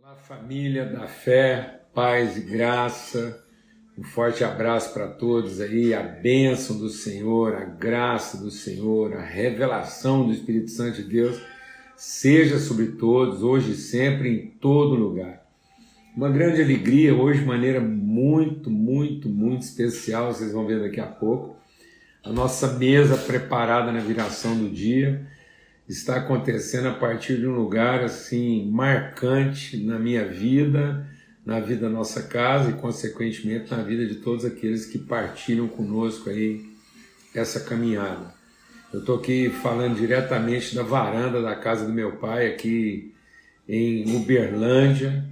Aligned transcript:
Olá, 0.00 0.14
família 0.16 0.86
da 0.86 1.08
fé, 1.08 1.82
paz 1.92 2.36
e 2.36 2.40
graça. 2.40 3.44
Um 3.98 4.04
forte 4.04 4.44
abraço 4.44 4.94
para 4.94 5.08
todos 5.08 5.60
aí, 5.60 5.92
a 5.92 6.02
bênção 6.02 6.78
do 6.78 6.88
Senhor, 6.88 7.54
a 7.54 7.64
graça 7.64 8.38
do 8.38 8.50
Senhor, 8.50 9.14
a 9.14 9.22
revelação 9.22 10.24
do 10.24 10.32
Espírito 10.32 10.70
Santo 10.70 11.02
de 11.02 11.08
Deus 11.08 11.40
seja 11.96 12.58
sobre 12.58 12.92
todos, 12.92 13.42
hoje 13.42 13.72
e 13.72 13.76
sempre, 13.76 14.30
em 14.30 14.46
todo 14.60 14.94
lugar. 14.94 15.44
Uma 16.16 16.30
grande 16.30 16.62
alegria 16.62 17.14
hoje, 17.14 17.44
maneira 17.44 17.80
muito, 17.80 18.70
muito, 18.70 19.28
muito 19.28 19.62
especial, 19.62 20.32
vocês 20.32 20.52
vão 20.52 20.66
ver 20.66 20.80
daqui 20.80 21.00
a 21.00 21.06
pouco. 21.06 21.56
A 22.22 22.32
nossa 22.32 22.74
mesa 22.74 23.16
preparada 23.16 23.90
na 23.90 24.00
viração 24.00 24.56
do 24.56 24.70
dia 24.70 25.26
está 25.88 26.16
acontecendo 26.16 26.88
a 26.88 26.94
partir 26.94 27.38
de 27.38 27.46
um 27.46 27.54
lugar 27.54 28.04
assim 28.04 28.70
marcante 28.70 29.78
na 29.78 29.98
minha 29.98 30.26
vida, 30.26 31.08
na 31.46 31.60
vida 31.60 31.82
da 31.82 31.88
nossa 31.88 32.22
casa 32.24 32.70
e 32.70 32.74
consequentemente 32.74 33.70
na 33.70 33.82
vida 33.82 34.04
de 34.06 34.16
todos 34.16 34.44
aqueles 34.44 34.84
que 34.84 34.98
partiram 34.98 35.66
conosco 35.66 36.28
aí 36.28 36.68
essa 37.34 37.60
caminhada. 37.60 38.34
Eu 38.92 39.00
estou 39.00 39.16
aqui 39.16 39.48
falando 39.48 39.96
diretamente 39.96 40.74
da 40.74 40.82
varanda 40.82 41.40
da 41.40 41.54
casa 41.54 41.86
do 41.86 41.92
meu 41.92 42.16
pai 42.16 42.48
aqui 42.48 43.14
em 43.66 44.14
Uberlândia. 44.14 45.24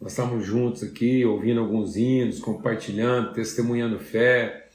Nós 0.00 0.12
estamos 0.12 0.44
juntos 0.44 0.82
aqui, 0.82 1.24
ouvindo 1.24 1.60
alguns 1.60 1.96
hinos, 1.96 2.38
compartilhando, 2.38 3.32
testemunhando 3.32 3.98
fé, 3.98 4.68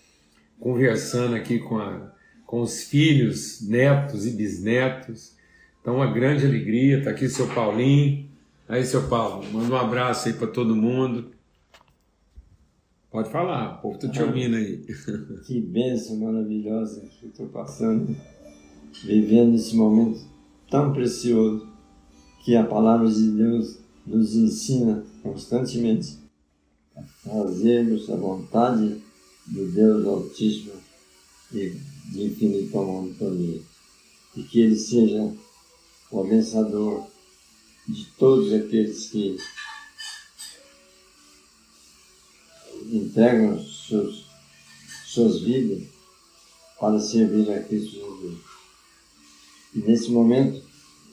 conversando 0.60 1.36
aqui 1.36 1.60
com 1.60 1.80
a 1.80 2.12
com 2.50 2.62
os 2.62 2.82
filhos, 2.82 3.62
netos 3.62 4.26
e 4.26 4.32
bisnetos. 4.32 5.36
Então, 5.80 5.98
uma 5.98 6.12
grande 6.12 6.48
alegria. 6.48 6.98
Está 6.98 7.12
aqui 7.12 7.30
seu 7.30 7.48
Paulinho. 7.54 8.28
Aí, 8.68 8.84
seu 8.84 9.08
Paulo, 9.08 9.46
manda 9.52 9.72
um 9.72 9.78
abraço 9.78 10.28
aí 10.28 10.34
para 10.34 10.48
todo 10.48 10.76
mundo. 10.76 11.30
Pode 13.12 13.30
falar, 13.30 13.76
o 13.76 13.82
povo 13.84 13.96
está 13.98 14.10
te 14.10 14.24
ouvindo 14.24 14.56
aí. 14.56 14.84
Que 15.46 15.62
bênção 15.62 16.18
maravilhosa 16.18 17.02
que 17.20 17.28
estou 17.28 17.46
passando, 17.50 18.18
vivendo 19.04 19.54
esse 19.54 19.76
momento 19.76 20.20
tão 20.72 20.92
precioso 20.92 21.68
que 22.44 22.56
a 22.56 22.64
palavra 22.64 23.08
de 23.12 23.30
Deus 23.30 23.78
nos 24.08 24.36
ensina 24.36 25.04
constantemente 25.22 26.18
a 26.96 27.04
fazermos 27.04 28.10
a 28.10 28.16
vontade 28.16 29.00
do 29.46 29.68
Deus 29.68 30.08
Altíssimo 30.08 30.74
e 31.54 31.89
de 32.10 32.24
infinito 32.26 32.80
amor 32.80 33.10
poder. 33.16 33.64
E 34.36 34.44
que 34.44 34.60
Ele 34.60 34.76
seja 34.76 35.34
o 36.12 36.22
abençador 36.22 37.08
de 37.88 38.06
todos 38.18 38.54
aqueles 38.54 39.10
que 39.10 39.38
entregam 42.92 43.64
seus, 43.64 44.26
suas 45.06 45.42
vidas 45.42 45.88
para 46.80 47.00
servir 47.00 47.52
a 47.52 47.64
Cristo 47.64 47.92
Jesus. 47.92 48.40
E 49.76 49.80
nesse 49.80 50.10
momento, 50.10 50.64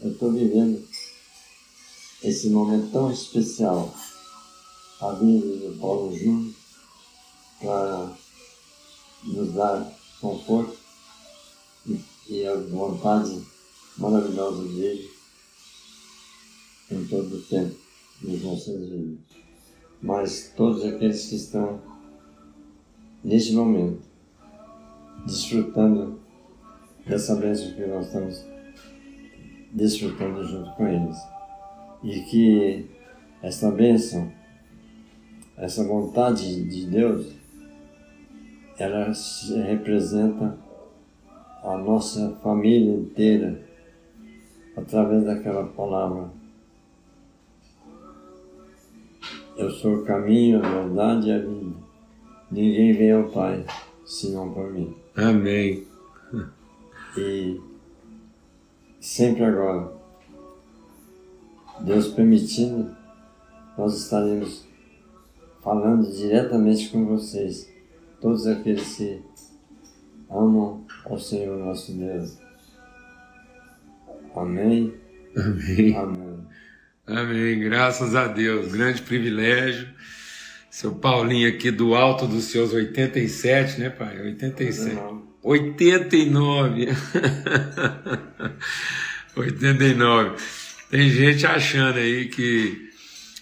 eu 0.00 0.12
estou 0.12 0.32
vivendo 0.32 0.86
esse 2.22 2.48
momento 2.48 2.90
tão 2.92 3.10
especial, 3.10 3.94
a 5.00 5.12
vinda 5.12 5.46
do 5.46 5.78
Paulo 5.78 6.16
Júnior, 6.16 6.54
para 7.60 8.16
nos 9.24 9.52
dar 9.52 9.92
conforto 10.20 10.85
e, 12.28 12.46
a 12.46 12.54
vontade 12.54 13.40
maravilhosa 13.98 14.62
dele 14.68 15.10
em 16.90 17.04
todo 17.06 17.36
o 17.36 17.42
tempo 17.42 17.74
das 18.22 18.42
nossas 18.42 18.88
vidas. 18.88 19.18
Mas 20.02 20.52
todos 20.56 20.84
aqueles 20.84 21.28
que 21.28 21.36
estão 21.36 21.80
neste 23.24 23.52
momento 23.52 24.02
desfrutando 25.26 26.20
dessa 27.06 27.34
bênção 27.36 27.72
que 27.72 27.86
nós 27.86 28.06
estamos 28.06 28.44
desfrutando 29.72 30.44
junto 30.46 30.70
com 30.72 30.86
eles. 30.86 31.16
E 32.02 32.20
que 32.22 32.86
essa 33.42 33.70
bênção, 33.70 34.30
essa 35.56 35.84
vontade 35.84 36.64
de 36.64 36.86
Deus, 36.86 37.32
ela 38.78 39.12
representa 39.66 40.65
a 41.66 41.76
nossa 41.76 42.30
família 42.44 42.94
inteira 42.94 43.60
através 44.76 45.24
daquela 45.24 45.64
palavra. 45.64 46.30
Eu 49.56 49.70
sou 49.70 49.96
o 49.96 50.04
caminho, 50.04 50.64
a 50.64 50.68
verdade 50.68 51.28
e 51.28 51.32
a 51.32 51.38
vida. 51.38 51.76
Ninguém 52.52 52.92
vem 52.92 53.10
ao 53.10 53.24
Pai 53.30 53.64
senão 54.04 54.52
por 54.52 54.72
mim. 54.72 54.94
Amém. 55.16 55.84
E 57.18 57.60
sempre 59.00 59.42
agora, 59.42 59.92
Deus 61.80 62.08
permitindo, 62.08 62.94
nós 63.76 63.96
estaremos 63.96 64.64
falando 65.62 66.12
diretamente 66.12 66.90
com 66.90 67.06
vocês, 67.06 67.68
todos 68.20 68.46
aqueles 68.46 68.96
que 68.96 69.22
amam 70.30 70.86
ao 71.04 71.18
Senhor 71.18 71.58
nosso 71.58 71.92
Deus. 71.92 72.38
Amém. 74.34 74.94
Amém. 75.36 75.96
Amém. 75.96 76.46
Amém. 77.06 77.60
Graças 77.60 78.14
a 78.14 78.26
Deus. 78.26 78.72
Grande 78.72 79.02
privilégio. 79.02 79.88
Seu 80.70 80.92
Paulinho 80.92 81.48
aqui 81.48 81.70
do 81.70 81.94
alto 81.94 82.26
dos 82.26 82.44
seus 82.44 82.72
87, 82.72 83.80
né, 83.80 83.88
pai? 83.88 84.20
87. 84.20 84.94
Não. 84.94 85.26
89. 85.42 86.88
89. 89.36 90.36
Tem 90.90 91.08
gente 91.08 91.46
achando 91.46 91.98
aí 91.98 92.26
que 92.26 92.90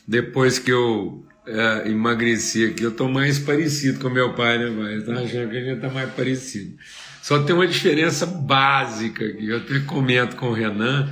depois 0.07 0.59
que 0.59 0.71
eu 0.71 1.25
é, 1.47 1.89
emagreci 1.89 2.65
aqui, 2.65 2.83
eu 2.83 2.91
tô 2.91 3.09
mais 3.09 3.39
parecido 3.39 4.01
com 4.01 4.09
meu 4.09 4.33
pai, 4.35 4.59
né, 4.59 4.75
pai? 4.77 4.97
Estão 4.97 5.15
achando 5.15 5.51
que 5.51 5.57
a 5.57 5.61
gente 5.61 5.81
tá 5.81 5.89
mais 5.89 6.11
parecido. 6.11 6.77
Só 7.23 7.43
tem 7.43 7.55
uma 7.55 7.67
diferença 7.67 8.27
básica 8.27 9.25
aqui. 9.25 9.49
Eu 9.49 9.59
até 9.59 9.79
comento 9.81 10.37
com 10.37 10.49
o 10.49 10.53
Renan. 10.53 11.11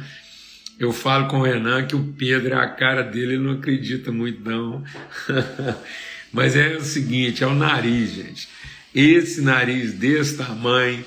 Eu 0.78 0.93
falo 0.93 1.28
com 1.28 1.38
o 1.38 1.43
Renan 1.43 1.87
que 1.87 1.94
o 1.94 2.12
Pedro 2.19 2.54
é 2.54 2.59
a 2.59 2.69
cara 2.69 3.03
dele, 3.03 3.34
ele 3.34 3.43
não 3.43 3.53
acredita 3.53 4.10
muito, 4.10 4.43
não. 4.43 4.82
Mas 6.32 6.56
é 6.56 6.76
o 6.76 6.82
seguinte: 6.82 7.44
é 7.44 7.47
o 7.47 7.54
nariz, 7.54 8.12
gente. 8.12 8.49
Esse 8.94 9.41
nariz 9.41 9.93
desse 9.93 10.37
tamanho, 10.37 11.04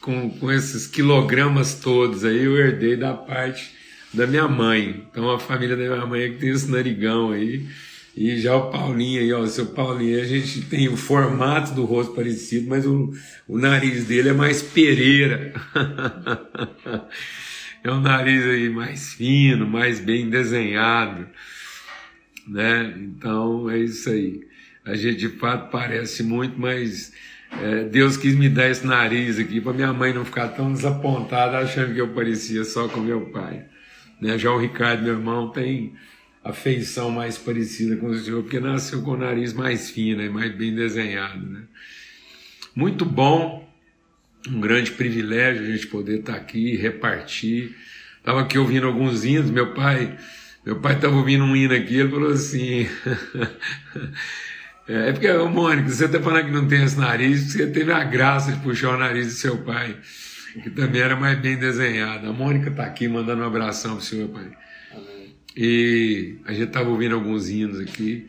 com, 0.00 0.30
com 0.30 0.50
esses 0.50 0.86
quilogramas 0.86 1.74
todos 1.74 2.24
aí, 2.24 2.44
eu 2.44 2.56
herdei 2.56 2.96
da 2.96 3.12
parte 3.12 3.72
da 4.12 4.26
minha 4.26 4.48
mãe. 4.48 5.06
Então 5.10 5.30
a 5.30 5.38
família 5.38 5.76
da 5.76 5.82
minha 5.82 6.06
mãe 6.06 6.22
é 6.22 6.28
que 6.30 6.36
tem 6.36 6.50
esse 6.50 6.70
narigão 6.70 7.32
aí. 7.32 7.66
E 8.20 8.36
já 8.40 8.56
o 8.56 8.68
Paulinho 8.68 9.20
aí, 9.20 9.32
ó, 9.32 9.42
o 9.42 9.46
seu 9.46 9.66
Paulinho, 9.66 10.20
a 10.20 10.24
gente 10.24 10.62
tem 10.62 10.88
o 10.88 10.96
formato 10.96 11.72
do 11.72 11.84
rosto 11.84 12.14
parecido, 12.14 12.68
mas 12.68 12.84
o, 12.84 13.12
o 13.46 13.56
nariz 13.56 14.06
dele 14.06 14.30
é 14.30 14.32
mais 14.32 14.60
pereira. 14.60 15.52
é 17.84 17.92
um 17.92 18.00
nariz 18.00 18.44
aí 18.44 18.68
mais 18.70 19.14
fino, 19.14 19.68
mais 19.68 20.00
bem 20.00 20.28
desenhado, 20.28 21.28
né? 22.48 22.92
Então 22.98 23.70
é 23.70 23.78
isso 23.78 24.10
aí. 24.10 24.40
A 24.84 24.96
gente 24.96 25.18
de 25.18 25.28
fato 25.28 25.70
parece 25.70 26.24
muito, 26.24 26.58
mas 26.58 27.12
é, 27.52 27.84
Deus 27.84 28.16
quis 28.16 28.34
me 28.34 28.48
dar 28.48 28.68
esse 28.68 28.84
nariz 28.84 29.38
aqui 29.38 29.60
para 29.60 29.72
minha 29.72 29.92
mãe 29.92 30.12
não 30.12 30.24
ficar 30.24 30.48
tão 30.48 30.72
desapontada 30.72 31.56
achando 31.56 31.94
que 31.94 32.00
eu 32.00 32.08
parecia 32.08 32.64
só 32.64 32.88
com 32.88 32.98
meu 32.98 33.26
pai. 33.26 33.66
Né? 34.20 34.36
Já 34.36 34.50
o 34.50 34.58
Ricardo, 34.58 35.04
meu 35.04 35.12
irmão, 35.12 35.52
tem 35.52 35.94
a 36.42 36.52
feição 36.52 37.10
mais 37.10 37.36
parecida 37.36 37.96
com 37.96 38.06
o 38.06 38.18
senhor, 38.18 38.42
porque 38.42 38.60
nasceu 38.60 39.02
com 39.02 39.12
o 39.12 39.16
nariz 39.16 39.52
mais 39.52 39.90
fino 39.90 40.22
e 40.22 40.28
mais 40.28 40.54
bem 40.54 40.74
desenhado. 40.74 41.44
Né? 41.44 41.62
Muito 42.74 43.04
bom, 43.04 43.68
um 44.48 44.60
grande 44.60 44.90
privilégio 44.92 45.62
a 45.62 45.66
gente 45.66 45.86
poder 45.86 46.20
estar 46.20 46.34
aqui, 46.34 46.76
repartir. 46.76 47.76
Estava 48.18 48.42
aqui 48.42 48.58
ouvindo 48.58 48.86
alguns 48.86 49.24
hinos, 49.24 49.50
meu 49.50 49.74
pai, 49.74 50.16
meu 50.64 50.76
pai 50.80 50.94
estava 50.94 51.16
ouvindo 51.16 51.44
um 51.44 51.56
hino 51.56 51.74
aqui, 51.74 51.96
ele 51.96 52.10
falou 52.10 52.30
assim. 52.30 52.88
É 54.90 55.12
porque, 55.12 55.30
ô 55.30 55.50
Mônica, 55.50 55.90
você 55.90 56.06
está 56.06 56.18
falando 56.18 56.46
que 56.46 56.50
não 56.50 56.66
tem 56.66 56.82
esse 56.82 56.98
nariz, 56.98 57.52
você 57.52 57.66
teve 57.66 57.92
a 57.92 58.02
graça 58.02 58.52
de 58.52 58.58
puxar 58.60 58.94
o 58.94 58.98
nariz 58.98 59.26
do 59.26 59.32
seu 59.34 59.58
pai, 59.58 59.94
que 60.62 60.70
também 60.70 61.02
era 61.02 61.14
mais 61.14 61.38
bem 61.38 61.58
desenhado. 61.58 62.26
A 62.26 62.32
Mônica 62.32 62.70
está 62.70 62.84
aqui 62.84 63.06
mandando 63.06 63.42
um 63.42 63.46
abração 63.46 63.96
para 63.96 64.00
o 64.00 64.02
senhor, 64.02 64.30
pai. 64.30 64.50
E 65.60 66.36
a 66.44 66.52
gente 66.52 66.68
estava 66.68 66.88
ouvindo 66.88 67.16
alguns 67.16 67.48
hinos 67.48 67.80
aqui. 67.80 68.28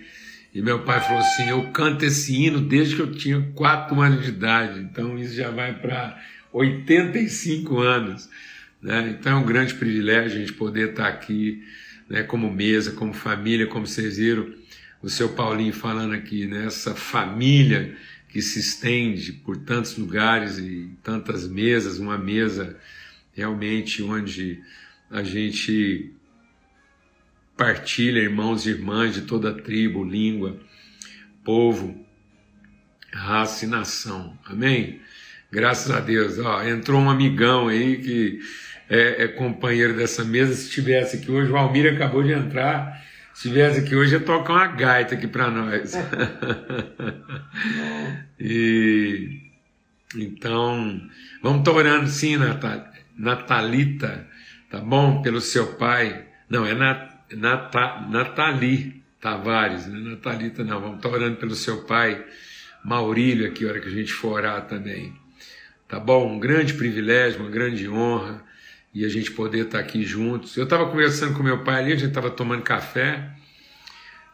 E 0.52 0.64
meu 0.64 0.80
pai 0.80 1.00
falou 1.00 1.20
assim: 1.20 1.48
Eu 1.48 1.72
canto 1.72 2.04
esse 2.04 2.36
hino 2.36 2.60
desde 2.60 2.96
que 2.96 3.02
eu 3.04 3.12
tinha 3.12 3.52
4 3.54 4.02
anos 4.02 4.24
de 4.24 4.30
idade. 4.30 4.80
Então 4.80 5.16
isso 5.16 5.36
já 5.36 5.52
vai 5.52 5.80
para 5.80 6.20
85 6.52 7.78
anos. 7.78 8.28
Né? 8.81 9.16
Então 9.16 9.34
é 9.34 9.36
um 9.36 9.46
grande 9.46 9.76
privilégio 9.76 10.38
a 10.38 10.40
gente 10.40 10.54
poder 10.54 10.90
estar 10.90 11.08
aqui 11.08 11.64
né, 12.10 12.24
como 12.24 12.52
mesa, 12.52 12.94
como 12.94 13.14
família, 13.14 13.68
como 13.68 13.86
vocês 13.86 14.18
viram 14.18 14.52
o 15.00 15.08
seu 15.08 15.30
Paulinho 15.30 15.72
falando 15.72 16.16
aqui, 16.16 16.48
né, 16.48 16.66
essa 16.66 16.96
família 16.96 17.96
que 18.28 18.42
se 18.42 18.60
estende 18.60 19.34
por 19.34 19.56
tantos 19.56 19.96
lugares 19.96 20.58
e 20.58 20.90
tantas 21.04 21.48
mesas, 21.48 22.00
uma 22.00 22.18
mesa 22.18 22.76
realmente 23.36 24.02
onde 24.02 24.60
a 25.12 25.22
gente 25.22 26.12
partilha 27.59 28.21
irmãos 28.21 28.65
e 28.65 28.69
irmãs 28.69 29.13
de 29.13 29.23
toda 29.23 29.53
tribo, 29.53 30.01
língua, 30.01 30.57
povo, 31.44 32.06
raça 33.11 33.65
e 33.65 33.67
nação. 33.67 34.33
Amém? 34.45 35.01
Graças 35.51 35.91
a 35.91 36.00
Deus. 36.00 36.39
Ó, 36.39 36.63
entrou 36.63 37.01
um 37.01 37.09
amigão 37.09 37.67
aí 37.67 37.97
que 37.97 38.39
é, 38.89 39.25
é, 39.25 39.27
companheiro 39.27 39.94
dessa 39.94 40.23
mesa. 40.23 40.53
Se 40.53 40.69
estivesse 40.69 41.17
aqui 41.17 41.29
hoje, 41.29 41.51
o 41.51 41.57
Almir 41.57 41.94
acabou 41.94 42.23
de 42.23 42.31
entrar. 42.31 43.06
Se 43.33 43.50
estivesse 43.50 43.81
aqui 43.81 43.94
hoje, 43.94 44.13
ia 44.13 44.21
tocar 44.21 44.53
uma 44.53 44.67
gaita 44.67 45.15
aqui 45.15 45.27
para 45.27 45.51
nós. 45.51 45.95
e 48.39 49.41
então, 50.15 51.01
vamos 51.44 51.59
estar 51.59 51.71
orando 51.71 52.07
sim, 52.07 52.38
Natalita, 53.17 54.25
tá 54.69 54.79
bom? 54.79 55.21
Pelo 55.21 55.41
seu 55.41 55.73
pai. 55.73 56.25
Não, 56.50 56.65
é 56.65 56.73
Nat, 56.73 57.08
Nat, 57.36 57.74
Natali 58.10 59.04
Tavares, 59.20 59.86
é 59.88 59.90
Natalita, 59.90 60.64
não. 60.64 60.80
Vamos 60.80 60.98
estar 60.98 61.10
orando 61.10 61.38
pelo 61.38 61.54
seu 61.54 61.84
pai, 61.84 62.26
Maurílio, 62.84 63.48
aqui, 63.48 63.66
hora 63.66 63.80
que 63.80 63.88
a 63.88 63.92
gente 63.92 64.14
for 64.14 64.34
orar 64.34 64.66
também. 64.66 65.14
Tá 65.88 66.00
bom? 66.00 66.36
Um 66.36 66.40
grande 66.40 66.74
privilégio, 66.74 67.42
uma 67.42 67.50
grande 67.50 67.90
honra 67.90 68.44
e 68.94 69.06
a 69.06 69.10
gente 69.10 69.31
poder 69.31 69.66
estar 69.66 69.80
aqui 69.80 70.04
juntos. 70.04 70.56
Eu 70.56 70.64
estava 70.64 70.90
conversando 70.90 71.36
com 71.36 71.44
meu 71.44 71.64
pai 71.64 71.81
ali, 71.84 71.94
a 71.94 71.96
gente 71.96 72.10
estava 72.10 72.30
tomando 72.30 72.62
café 72.62 73.30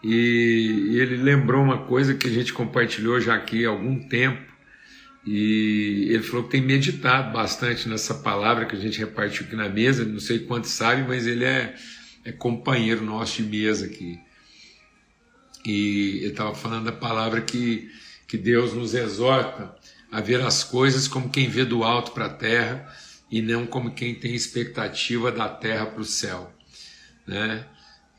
e 0.04 0.98
ele 1.00 1.18
lembrou 1.18 1.64
uma 1.64 1.86
coisa 1.86 2.14
que 2.14 2.28
a 2.28 2.32
gente 2.32 2.54
compartilhou 2.54 3.20
já 3.20 3.34
aqui 3.34 3.66
há 3.66 3.70
algum 3.70 4.00
tempo 4.00 4.56
e 5.26 6.08
ele 6.12 6.22
falou 6.22 6.44
que 6.44 6.52
tem 6.52 6.62
meditado 6.62 7.34
bastante 7.34 7.90
nessa 7.90 8.14
palavra 8.14 8.66
que 8.66 8.76
a 8.76 8.80
gente 8.80 9.00
repartiu 9.00 9.46
aqui 9.46 9.56
na 9.56 9.68
mesa. 9.68 10.06
Não 10.06 10.20
sei 10.20 10.40
quantos 10.40 10.70
sabe, 10.70 11.04
mas 11.08 11.26
ele 11.26 11.44
é, 11.44 11.74
é 12.26 12.32
companheiro 12.32 13.06
nosso 13.06 13.44
de 13.44 13.44
mesa 13.44 13.86
aqui. 13.86 14.20
E 15.64 16.18
ele 16.22 16.28
estava 16.28 16.56
falando 16.56 16.86
da 16.86 16.92
palavra 16.92 17.42
que, 17.42 17.90
que 18.28 18.38
Deus 18.38 18.74
nos 18.74 18.96
exorta 18.96 19.76
a 20.12 20.20
ver 20.20 20.42
as 20.42 20.64
coisas 20.64 21.08
como 21.08 21.30
quem 21.30 21.48
vê 21.48 21.64
do 21.64 21.84
alto 21.84 22.12
para 22.12 22.26
a 22.26 22.34
terra 22.34 22.92
e 23.32 23.42
não 23.42 23.66
como 23.66 23.94
quem 23.94 24.16
tem 24.16 24.34
expectativa 24.34 25.32
da 25.32 25.48
terra 25.48 25.86
para 25.86 26.02
o 26.02 26.06
céu. 26.06 26.52
Né? 27.28 27.66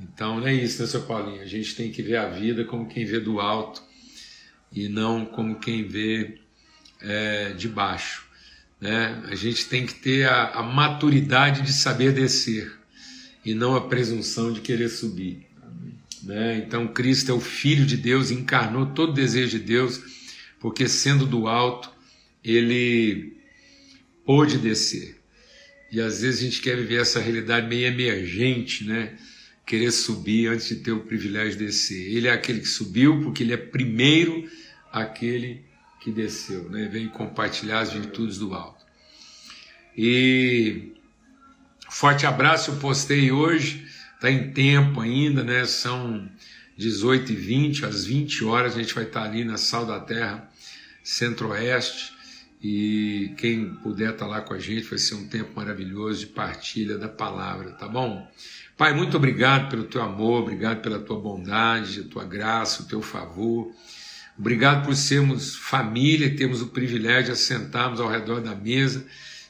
Então 0.00 0.40
não 0.40 0.46
é 0.46 0.54
isso, 0.54 0.80
né, 0.82 0.88
seu 0.88 1.02
Paulinho? 1.02 1.42
A 1.42 1.46
gente 1.46 1.74
tem 1.74 1.90
que 1.90 2.02
ver 2.02 2.16
a 2.16 2.28
vida 2.28 2.64
como 2.64 2.88
quem 2.88 3.04
vê 3.04 3.18
do 3.18 3.40
alto 3.40 3.82
e 4.72 4.88
não 4.88 5.24
como 5.24 5.58
quem 5.58 5.86
vê 5.86 6.38
é, 7.00 7.52
de 7.54 7.68
baixo. 7.68 8.26
Né? 8.80 9.22
A 9.28 9.34
gente 9.34 9.66
tem 9.66 9.86
que 9.86 9.94
ter 9.94 10.28
a, 10.28 10.50
a 10.50 10.62
maturidade 10.62 11.62
de 11.62 11.72
saber 11.72 12.12
descer 12.12 12.75
e 13.46 13.54
não 13.54 13.76
a 13.76 13.80
presunção 13.80 14.52
de 14.52 14.60
querer 14.60 14.88
subir. 14.88 15.46
Né? 16.24 16.58
Então 16.58 16.88
Cristo 16.88 17.30
é 17.30 17.34
o 17.34 17.40
Filho 17.40 17.86
de 17.86 17.96
Deus, 17.96 18.32
encarnou 18.32 18.86
todo 18.86 19.10
o 19.10 19.14
desejo 19.14 19.56
de 19.56 19.64
Deus, 19.64 20.00
porque 20.58 20.88
sendo 20.88 21.24
do 21.24 21.46
alto, 21.46 21.88
ele 22.42 23.36
pôde 24.24 24.58
descer. 24.58 25.16
E 25.92 26.00
às 26.00 26.22
vezes 26.22 26.40
a 26.40 26.44
gente 26.44 26.60
quer 26.60 26.76
viver 26.76 27.00
essa 27.00 27.20
realidade 27.20 27.68
meio 27.68 27.86
emergente, 27.86 28.82
né? 28.82 29.16
Querer 29.64 29.92
subir 29.92 30.48
antes 30.48 30.68
de 30.68 30.76
ter 30.76 30.90
o 30.90 31.04
privilégio 31.04 31.56
de 31.56 31.66
descer. 31.66 32.16
Ele 32.16 32.26
é 32.26 32.32
aquele 32.32 32.58
que 32.58 32.68
subiu 32.68 33.20
porque 33.22 33.44
ele 33.44 33.52
é 33.52 33.56
primeiro 33.56 34.50
aquele 34.92 35.64
que 36.00 36.10
desceu, 36.10 36.68
né? 36.68 36.88
Vem 36.92 37.08
compartilhar 37.08 37.78
as 37.80 37.92
virtudes 37.92 38.38
do 38.38 38.52
alto. 38.52 38.84
E 39.96 40.95
forte 41.88 42.26
abraço, 42.26 42.70
eu 42.70 42.76
postei 42.76 43.30
hoje, 43.30 43.86
está 44.14 44.30
em 44.30 44.50
tempo 44.52 45.00
ainda, 45.00 45.42
né? 45.42 45.64
São 45.64 46.28
18 46.76 47.32
e 47.32 47.36
20, 47.36 47.86
às 47.86 48.04
20 48.04 48.44
horas 48.44 48.76
a 48.76 48.82
gente 48.82 48.94
vai 48.94 49.04
estar 49.04 49.22
ali 49.22 49.44
na 49.44 49.56
Sal 49.56 49.86
da 49.86 49.98
Terra, 50.00 50.48
Centro-Oeste 51.02 52.12
e 52.62 53.32
quem 53.36 53.74
puder 53.76 54.12
estar 54.12 54.26
lá 54.26 54.40
com 54.40 54.52
a 54.52 54.58
gente 54.58 54.88
vai 54.88 54.98
ser 54.98 55.14
um 55.14 55.28
tempo 55.28 55.52
maravilhoso 55.54 56.20
de 56.20 56.26
partilha 56.26 56.98
da 56.98 57.08
palavra, 57.08 57.72
tá 57.72 57.86
bom? 57.86 58.30
Pai, 58.76 58.92
muito 58.92 59.16
obrigado 59.16 59.70
pelo 59.70 59.84
teu 59.84 60.02
amor, 60.02 60.42
obrigado 60.42 60.82
pela 60.82 60.98
tua 60.98 61.18
bondade, 61.18 62.00
a 62.00 62.10
tua 62.10 62.24
graça, 62.24 62.82
o 62.82 62.86
teu 62.86 63.00
favor. 63.00 63.72
Obrigado 64.38 64.84
por 64.84 64.94
sermos 64.94 65.56
família, 65.56 66.36
termos 66.36 66.60
o 66.60 66.66
privilégio 66.66 67.32
de 67.32 67.38
sentarmos 67.38 68.00
ao 68.00 68.08
redor 68.08 68.40
da 68.40 68.54
mesa 68.54 69.06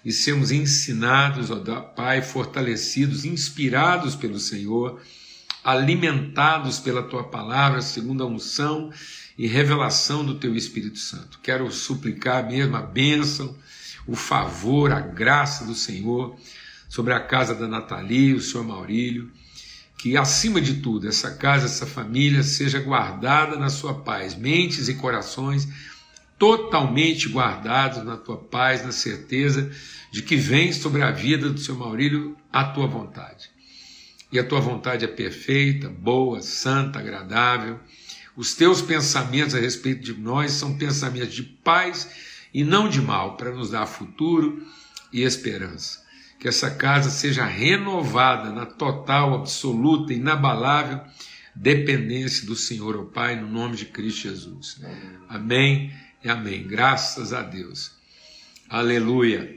e 0.06 0.12
sermos 0.12 0.52
ensinados, 0.52 1.50
ó 1.50 1.80
Pai, 1.80 2.22
fortalecidos, 2.22 3.24
inspirados 3.24 4.14
pelo 4.14 4.38
Senhor, 4.38 5.00
alimentados 5.64 6.78
pela 6.78 7.02
tua 7.02 7.24
palavra, 7.24 7.82
segundo 7.82 8.22
a 8.22 8.26
unção 8.26 8.92
e 9.36 9.48
revelação 9.48 10.24
do 10.24 10.36
teu 10.36 10.54
Espírito 10.54 11.00
Santo. 11.00 11.40
Quero 11.42 11.68
suplicar 11.72 12.48
mesmo 12.48 12.76
a 12.76 12.82
bênção, 12.82 13.52
o 14.06 14.14
favor, 14.14 14.92
a 14.92 15.00
graça 15.00 15.64
do 15.64 15.74
Senhor 15.74 16.38
sobre 16.88 17.12
a 17.12 17.18
casa 17.18 17.52
da 17.52 17.66
Nathalie, 17.66 18.34
o 18.34 18.40
senhor 18.40 18.64
Maurílio, 18.64 19.28
que 19.98 20.16
acima 20.16 20.60
de 20.60 20.74
tudo 20.74 21.08
essa 21.08 21.32
casa, 21.32 21.66
essa 21.66 21.84
família 21.84 22.44
seja 22.44 22.78
guardada 22.78 23.58
na 23.58 23.68
sua 23.68 23.92
paz, 23.92 24.36
mentes 24.36 24.88
e 24.88 24.94
corações 24.94 25.66
totalmente 26.38 27.28
guardados 27.28 28.04
na 28.04 28.16
tua 28.16 28.36
paz, 28.36 28.84
na 28.84 28.92
certeza 28.92 29.70
de 30.10 30.22
que 30.22 30.36
vem 30.36 30.72
sobre 30.72 31.02
a 31.02 31.10
vida 31.10 31.48
do 31.50 31.58
seu 31.58 31.74
Maurílio 31.74 32.36
a 32.52 32.64
tua 32.64 32.86
vontade. 32.86 33.50
E 34.30 34.38
a 34.38 34.44
tua 34.44 34.60
vontade 34.60 35.04
é 35.04 35.08
perfeita, 35.08 35.88
boa, 35.88 36.42
santa, 36.42 36.98
agradável 36.98 37.80
os 38.36 38.54
teus 38.54 38.82
pensamentos 38.82 39.54
a 39.54 39.58
respeito 39.58 40.02
de 40.02 40.12
nós 40.12 40.52
são 40.52 40.76
pensamentos 40.76 41.34
de 41.34 41.42
paz 41.42 42.08
e 42.52 42.62
não 42.62 42.88
de 42.88 43.00
mal, 43.00 43.36
para 43.36 43.50
nos 43.50 43.70
dar 43.70 43.86
futuro 43.86 44.62
e 45.10 45.22
esperança. 45.22 46.04
Que 46.38 46.46
essa 46.46 46.70
casa 46.70 47.08
seja 47.08 47.46
renovada 47.46 48.50
na 48.50 48.66
total, 48.66 49.34
absoluta, 49.34 50.12
inabalável 50.12 51.00
dependência 51.54 52.46
do 52.46 52.54
Senhor, 52.54 52.96
o 52.96 53.06
Pai, 53.06 53.34
no 53.34 53.48
nome 53.48 53.76
de 53.76 53.86
Cristo 53.86 54.20
Jesus. 54.20 54.78
Amém 55.26 55.90
e 56.22 56.28
amém. 56.28 56.66
Graças 56.66 57.32
a 57.32 57.42
Deus. 57.42 57.92
Aleluia. 58.68 59.54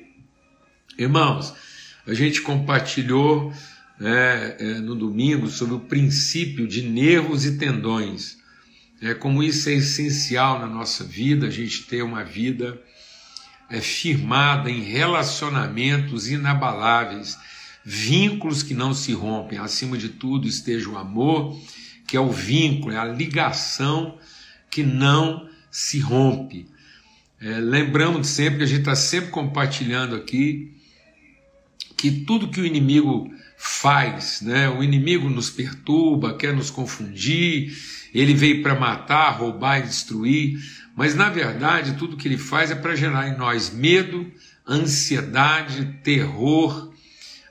Irmãos, 0.98 1.54
a 2.06 2.14
gente 2.14 2.42
compartilhou 2.42 3.54
é, 4.02 4.58
é, 4.60 4.64
no 4.76 4.96
domingo 4.96 5.48
sobre 5.50 5.76
o 5.76 5.80
princípio 5.80 6.68
de 6.68 6.82
nervos 6.82 7.46
e 7.46 7.58
tendões 7.58 8.40
é, 9.02 9.14
como 9.14 9.42
isso 9.42 9.70
é 9.70 9.74
essencial 9.74 10.60
na 10.60 10.68
nossa 10.68 11.04
vida, 11.04 11.48
a 11.48 11.50
gente 11.50 11.84
ter 11.84 12.02
uma 12.02 12.24
vida 12.24 12.82
é, 13.70 13.80
firmada 13.80 14.70
em 14.70 14.82
relacionamentos 14.82 16.30
inabaláveis, 16.30 17.38
vínculos 17.86 18.62
que 18.62 18.74
não 18.74 18.94
se 18.94 19.14
rompem. 19.14 19.58
Acima 19.58 19.98
de 19.98 20.10
tudo, 20.10 20.48
esteja 20.48 20.90
o 20.90 20.98
amor, 20.98 21.58
que 22.06 22.18
é 22.18 22.20
o 22.20 22.32
vínculo, 22.32 22.94
é 22.94 22.98
a 22.98 23.06
ligação 23.06 24.18
que 24.70 24.84
não 24.84 25.49
se 25.72 26.00
rompe. 26.00 26.68
É, 27.42 27.60
lembramos 27.60 28.28
sempre 28.28 28.64
a 28.64 28.68
gente 28.68 28.80
está 28.80 28.96
sempre 28.96 29.30
compartilhando 29.30 30.16
aqui 30.16 30.74
que 31.96 32.12
tudo 32.12 32.50
que 32.50 32.62
o 32.62 32.66
inimigo 32.66 33.30
faz, 33.58 34.42
né? 34.42 34.70
o 34.70 34.82
inimigo 34.82 35.30
nos 35.30 35.50
perturba, 35.50 36.34
quer 36.34 36.54
nos 36.54 36.70
confundir, 36.70 37.78
ele 38.14 38.34
veio 38.34 38.64
para 38.64 38.74
matar, 38.74 39.32
roubar 39.32 39.80
e 39.80 39.84
destruir, 39.84 40.58
mas 40.96 41.14
na 41.14 41.30
verdade 41.30 41.96
tudo 41.98 42.16
que 42.16 42.28
ele 42.28 42.38
faz 42.38 42.72
é 42.72 42.76
para 42.76 42.96
gerar 42.96 43.28
em 43.28 43.38
nós 43.38 43.70
medo, 43.70 44.32
ansiedade, 44.68 46.00
terror, 46.04 46.94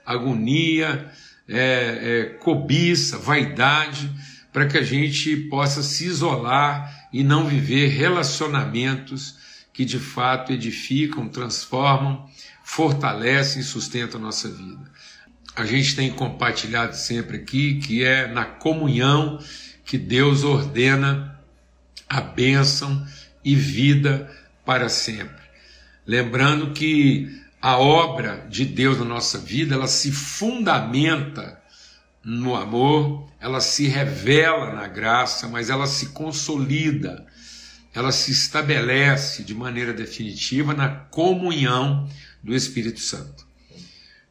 agonia, 0.05 1.11
é, 1.47 1.57
é, 2.03 2.25
cobiça, 2.41 3.19
vaidade, 3.19 4.11
para 4.51 4.67
que 4.67 4.79
a 4.79 4.83
gente 4.83 5.37
possa 5.49 5.83
se 5.83 6.07
isolar 6.07 6.98
e 7.13 7.23
não 7.23 7.47
viver 7.47 7.89
relacionamentos 7.89 9.37
que 9.73 9.85
de 9.85 9.99
fato 9.99 10.53
edificam, 10.53 11.29
transformam, 11.29 12.29
fortalecem 12.65 13.61
e 13.61 13.65
sustentam 13.65 14.21
a 14.21 14.25
nossa 14.25 14.49
vida. 14.49 14.91
A 15.55 15.65
gente 15.65 15.97
tem 15.97 16.11
compartilhado 16.13 16.95
sempre 16.95 17.39
aqui 17.39 17.77
que 17.77 18.05
é 18.05 18.27
na 18.27 18.45
comunhão 18.45 19.39
que 19.85 19.97
Deus 19.97 20.45
ordena 20.45 21.39
a 22.09 22.21
bênção 22.21 23.07
e 23.45 23.55
vida 23.55 24.31
para 24.65 24.89
sempre. 24.89 25.43
Lembrando 26.07 26.73
que 26.73 27.43
a 27.61 27.77
obra 27.77 28.47
de 28.49 28.65
Deus 28.65 28.99
na 28.99 29.05
nossa 29.05 29.39
vida, 29.39 29.75
ela 29.75 29.89
se 29.89 30.13
fundamenta 30.13 31.58
no 32.25 32.55
amor, 32.55 33.29
ela 33.41 33.61
se 33.61 33.87
revela 33.87 34.73
na 34.73 34.87
graça, 34.87 35.49
mas 35.49 35.71
ela 35.71 35.87
se 35.87 36.11
consolida, 36.11 37.27
ela 37.95 38.13
se 38.13 38.33
estabelece 38.33 39.43
de 39.43 39.55
maneira 39.55 39.93
definitiva 39.93 40.75
na 40.75 40.89
comunhão 40.89 42.09
do 42.43 42.55
Espírito 42.55 43.01
Santo. 43.01 43.47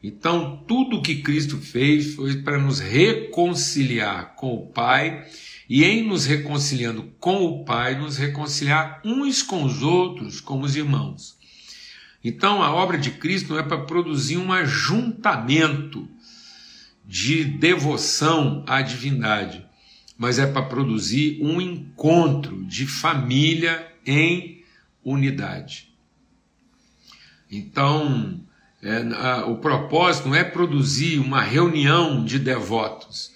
Então, 0.04 0.64
tudo 0.68 1.02
que 1.02 1.22
Cristo 1.22 1.58
fez 1.58 2.14
foi 2.14 2.42
para 2.42 2.60
nos 2.60 2.80
reconciliar 2.80 4.36
com 4.36 4.54
o 4.54 4.68
Pai 4.68 5.26
e, 5.68 5.84
em 5.84 6.06
nos 6.06 6.26
reconciliando 6.26 7.12
com 7.20 7.44
o 7.44 7.66
Pai, 7.66 8.00
nos 8.00 8.16
reconciliar 8.18 9.02
uns 9.04 9.42
com 9.42 9.64
os 9.64 9.82
outros, 9.82 10.40
como 10.40 10.66
os 10.66 10.76
irmãos. 10.76 11.38
Então, 12.24 12.62
a 12.62 12.74
obra 12.74 12.98
de 12.98 13.12
Cristo 13.12 13.54
não 13.54 13.60
é 13.60 13.64
para 13.64 13.86
produzir 13.86 14.38
um 14.38 14.52
ajuntamento 14.52 16.08
de 17.08 17.46
devoção 17.46 18.66
à 18.68 18.82
divindade, 18.82 19.66
mas 20.18 20.38
é 20.38 20.46
para 20.46 20.64
produzir 20.64 21.40
um 21.42 21.62
encontro 21.62 22.66
de 22.66 22.86
família 22.86 23.88
em 24.06 24.62
unidade. 25.04 25.90
Então, 27.50 28.42
é, 28.84 28.98
a, 29.16 29.46
o 29.46 29.58
propósito 29.58 30.28
não 30.28 30.36
é 30.36 30.44
produzir 30.44 31.20
uma 31.20 31.42
reunião 31.42 32.26
de 32.26 32.38
devotos, 32.38 33.32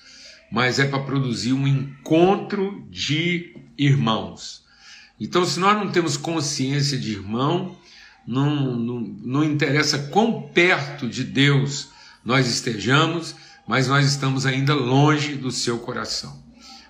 mas 0.51 0.77
é 0.77 0.85
para 0.85 1.03
produzir 1.03 1.53
um 1.53 1.65
encontro 1.65 2.85
de 2.89 3.55
irmãos. 3.77 4.65
Então, 5.17 5.45
se 5.45 5.59
nós 5.61 5.77
não 5.77 5.89
temos 5.91 6.17
consciência 6.17 6.97
de 6.97 7.13
irmão, 7.13 7.77
não, 8.27 8.75
não, 8.75 8.99
não 8.99 9.43
interessa 9.43 9.97
quão 10.09 10.49
perto 10.49 11.07
de 11.07 11.23
Deus 11.23 11.89
nós 12.23 12.47
estejamos, 12.47 13.35
mas 13.71 13.87
nós 13.87 14.05
estamos 14.05 14.45
ainda 14.45 14.73
longe 14.73 15.33
do 15.35 15.49
seu 15.49 15.79
coração. 15.79 16.43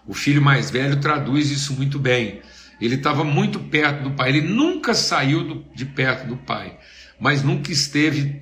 O 0.07 0.15
filho 0.15 0.41
mais 0.41 0.71
velho 0.71 0.99
traduz 0.99 1.51
isso 1.51 1.73
muito 1.73 1.99
bem. 1.99 2.41
Ele 2.81 2.95
estava 2.95 3.23
muito 3.23 3.59
perto 3.59 4.01
do 4.01 4.15
pai, 4.15 4.29
ele 4.29 4.41
nunca 4.41 4.95
saiu 4.95 5.43
do, 5.43 5.65
de 5.75 5.85
perto 5.85 6.27
do 6.27 6.37
pai, 6.37 6.79
mas 7.19 7.43
nunca 7.43 7.71
esteve 7.71 8.41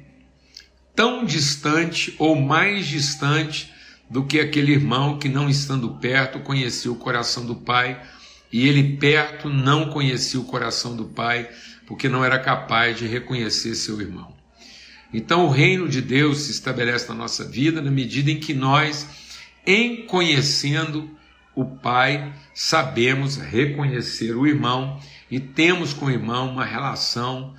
tão 0.96 1.25
distante 1.25 2.15
ou 2.17 2.34
mais 2.34 2.88
distante 2.88 3.74
do 4.10 4.24
que 4.24 4.39
aquele 4.39 4.72
irmão 4.72 5.19
que, 5.19 5.27
não 5.27 5.50
estando 5.50 5.96
perto, 5.96 6.39
conhecia 6.39 6.89
o 6.89 6.96
coração 6.96 7.46
do 7.46 7.55
pai, 7.55 8.01
e 8.53 8.69
ele 8.69 8.96
perto 8.96 9.50
não 9.50 9.89
conhecia 9.89 10.39
o 10.39 10.46
coração 10.46 10.96
do 10.96 11.03
pai, 11.03 11.50
porque 11.86 12.08
não 12.08 12.24
era 12.24 12.39
capaz 12.39 12.98
de 12.98 13.05
reconhecer 13.05 13.75
seu 13.75 14.00
irmão. 14.00 14.38
Então, 15.13 15.46
o 15.46 15.50
reino 15.50 15.89
de 15.89 16.01
Deus 16.01 16.39
se 16.39 16.51
estabelece 16.51 17.08
na 17.10 17.16
nossa 17.16 17.44
vida 17.44 17.82
na 17.82 17.89
medida 17.89 18.30
em 18.30 18.39
que 18.39 18.54
nós, 18.54 19.08
em 19.66 20.06
conhecendo 20.06 21.10
o 21.56 21.66
Pai, 21.66 22.34
sabemos 22.54 23.38
reconhecer 23.38 24.36
o 24.36 24.46
irmão 24.46 25.00
e 25.30 25.39
temos 25.39 25.94
com 25.94 26.06
o 26.06 26.12
irmão 26.12 26.51
uma 26.51 26.63
relação 26.63 27.56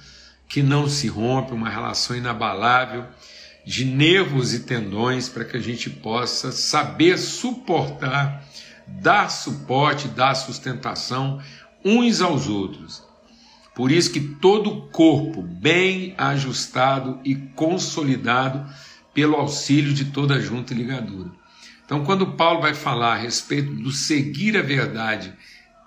que 0.48 0.62
não 0.62 0.88
se 0.88 1.08
rompe, 1.08 1.52
uma 1.52 1.68
relação 1.68 2.16
inabalável 2.16 3.06
de 3.64 3.84
nervos 3.84 4.54
e 4.54 4.60
tendões 4.60 5.28
para 5.28 5.44
que 5.44 5.56
a 5.56 5.60
gente 5.60 5.90
possa 5.90 6.50
saber 6.50 7.18
suportar, 7.18 8.44
dar 8.86 9.28
suporte, 9.28 10.08
dar 10.08 10.34
sustentação 10.34 11.40
uns 11.84 12.20
aos 12.20 12.48
outros. 12.48 13.09
Por 13.74 13.92
isso 13.92 14.12
que 14.12 14.20
todo 14.20 14.88
corpo 14.88 15.42
bem 15.42 16.14
ajustado 16.18 17.20
e 17.24 17.34
consolidado 17.34 18.68
pelo 19.14 19.36
auxílio 19.36 19.92
de 19.92 20.06
toda 20.06 20.40
junta 20.40 20.72
e 20.72 20.76
ligadura. 20.76 21.30
Então, 21.84 22.04
quando 22.04 22.32
Paulo 22.32 22.60
vai 22.60 22.74
falar 22.74 23.14
a 23.14 23.18
respeito 23.18 23.72
do 23.72 23.90
seguir 23.90 24.56
a 24.56 24.62
verdade 24.62 25.32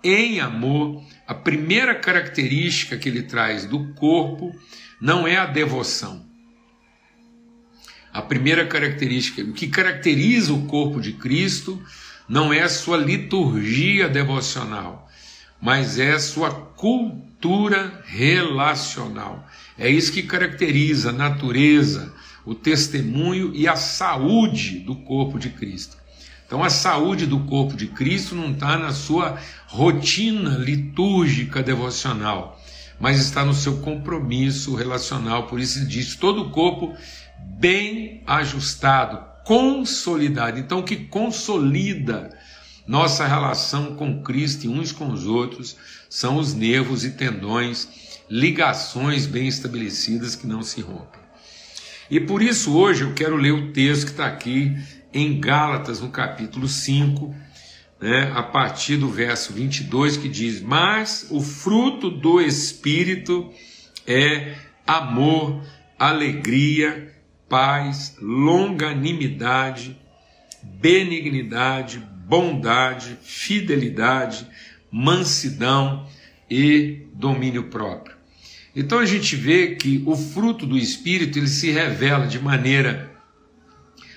em 0.04 0.40
amor, 0.40 1.02
a 1.26 1.34
primeira 1.34 1.96
característica 1.96 2.98
que 2.98 3.08
ele 3.08 3.24
traz 3.24 3.66
do 3.66 3.94
corpo 3.94 4.54
não 5.00 5.26
é 5.26 5.38
a 5.38 5.46
devoção. 5.46 6.26
A 8.12 8.22
primeira 8.22 8.66
característica, 8.68 9.42
o 9.42 9.54
que 9.54 9.68
caracteriza 9.68 10.54
o 10.54 10.66
corpo 10.68 11.00
de 11.00 11.14
Cristo 11.14 11.82
não 12.28 12.54
é 12.54 12.62
a 12.62 12.70
sua 12.70 12.98
liturgia 12.98 14.08
devocional, 14.08 15.10
mas 15.62 15.98
é 15.98 16.12
a 16.12 16.20
sua 16.20 16.52
cultura 16.52 17.23
relacional. 18.06 19.48
É 19.78 19.90
isso 19.90 20.12
que 20.12 20.24
caracteriza 20.24 21.10
a 21.10 21.14
natureza, 21.14 22.14
o 22.46 22.54
testemunho 22.54 23.52
e 23.56 23.68
a 23.68 23.76
saúde 23.76 24.80
do 24.80 24.96
corpo 24.96 25.40
de 25.40 25.50
Cristo. 25.50 25.98
Então, 26.46 26.64
a 26.64 26.70
saúde 26.70 27.26
do 27.26 27.40
corpo 27.40 27.76
de 27.76 27.88
Cristo 27.88 28.36
não 28.36 28.52
está 28.52 28.78
na 28.78 28.92
sua 28.92 29.40
rotina 29.68 30.58
litúrgica 30.58 31.64
devocional, 31.64 32.62
mas 33.00 33.20
está 33.20 33.44
no 33.44 33.54
seu 33.54 33.78
compromisso 33.78 34.76
relacional. 34.76 35.48
Por 35.48 35.60
isso, 35.60 35.86
diz: 35.88 36.16
todo 36.16 36.44
o 36.44 36.50
corpo 36.52 36.96
bem 37.60 38.22
ajustado, 38.28 39.20
consolidado. 39.44 40.60
Então, 40.60 40.80
o 40.80 40.84
que 40.84 40.96
consolida 40.96 42.30
nossa 42.86 43.26
relação 43.26 43.96
com 43.96 44.22
Cristo 44.22 44.66
e 44.66 44.70
uns 44.70 44.92
com 44.92 45.10
os 45.10 45.26
outros 45.26 45.78
são 46.10 46.38
os 46.38 46.54
nervos 46.54 47.06
e 47.06 47.12
tendões, 47.12 47.88
ligações 48.30 49.26
bem 49.26 49.48
estabelecidas 49.48 50.36
que 50.36 50.46
não 50.46 50.62
se 50.62 50.82
rompem. 50.82 51.22
E 52.12 52.20
por 52.20 52.42
isso 52.42 52.76
hoje 52.76 53.04
eu 53.04 53.14
quero 53.14 53.38
ler 53.38 53.52
o 53.52 53.72
texto 53.72 54.06
que 54.06 54.12
está 54.12 54.28
aqui 54.28 54.76
em 55.14 55.40
Gálatas, 55.40 56.02
no 56.02 56.10
capítulo 56.10 56.68
5, 56.68 57.34
né, 58.02 58.32
a 58.36 58.44
partir 58.44 58.98
do 58.98 59.08
verso 59.08 59.54
22, 59.54 60.18
que 60.18 60.28
diz: 60.28 60.62
Mas 60.62 61.28
o 61.30 61.40
fruto 61.40 62.10
do 62.10 62.42
Espírito 62.42 63.50
é 64.06 64.56
amor, 64.86 65.64
alegria, 65.98 67.14
paz, 67.48 68.18
longanimidade, 68.22 69.98
benignidade, 70.62 72.06
bondade, 72.28 73.18
fidelidade, 73.22 74.48
mansidão 74.92 76.08
e 76.50 77.08
domínio 77.14 77.70
próprio. 77.70 78.16
Então 78.76 79.00
a 79.00 79.06
gente 79.06 79.36
vê 79.36 79.76
que 79.76 80.04
o 80.06 80.16
fruto 80.16 80.66
do 80.66 80.78
Espírito 80.78 81.38
ele 81.38 81.48
se 81.48 81.70
revela 81.72 82.26
de 82.26 82.40
maneira 82.40 83.12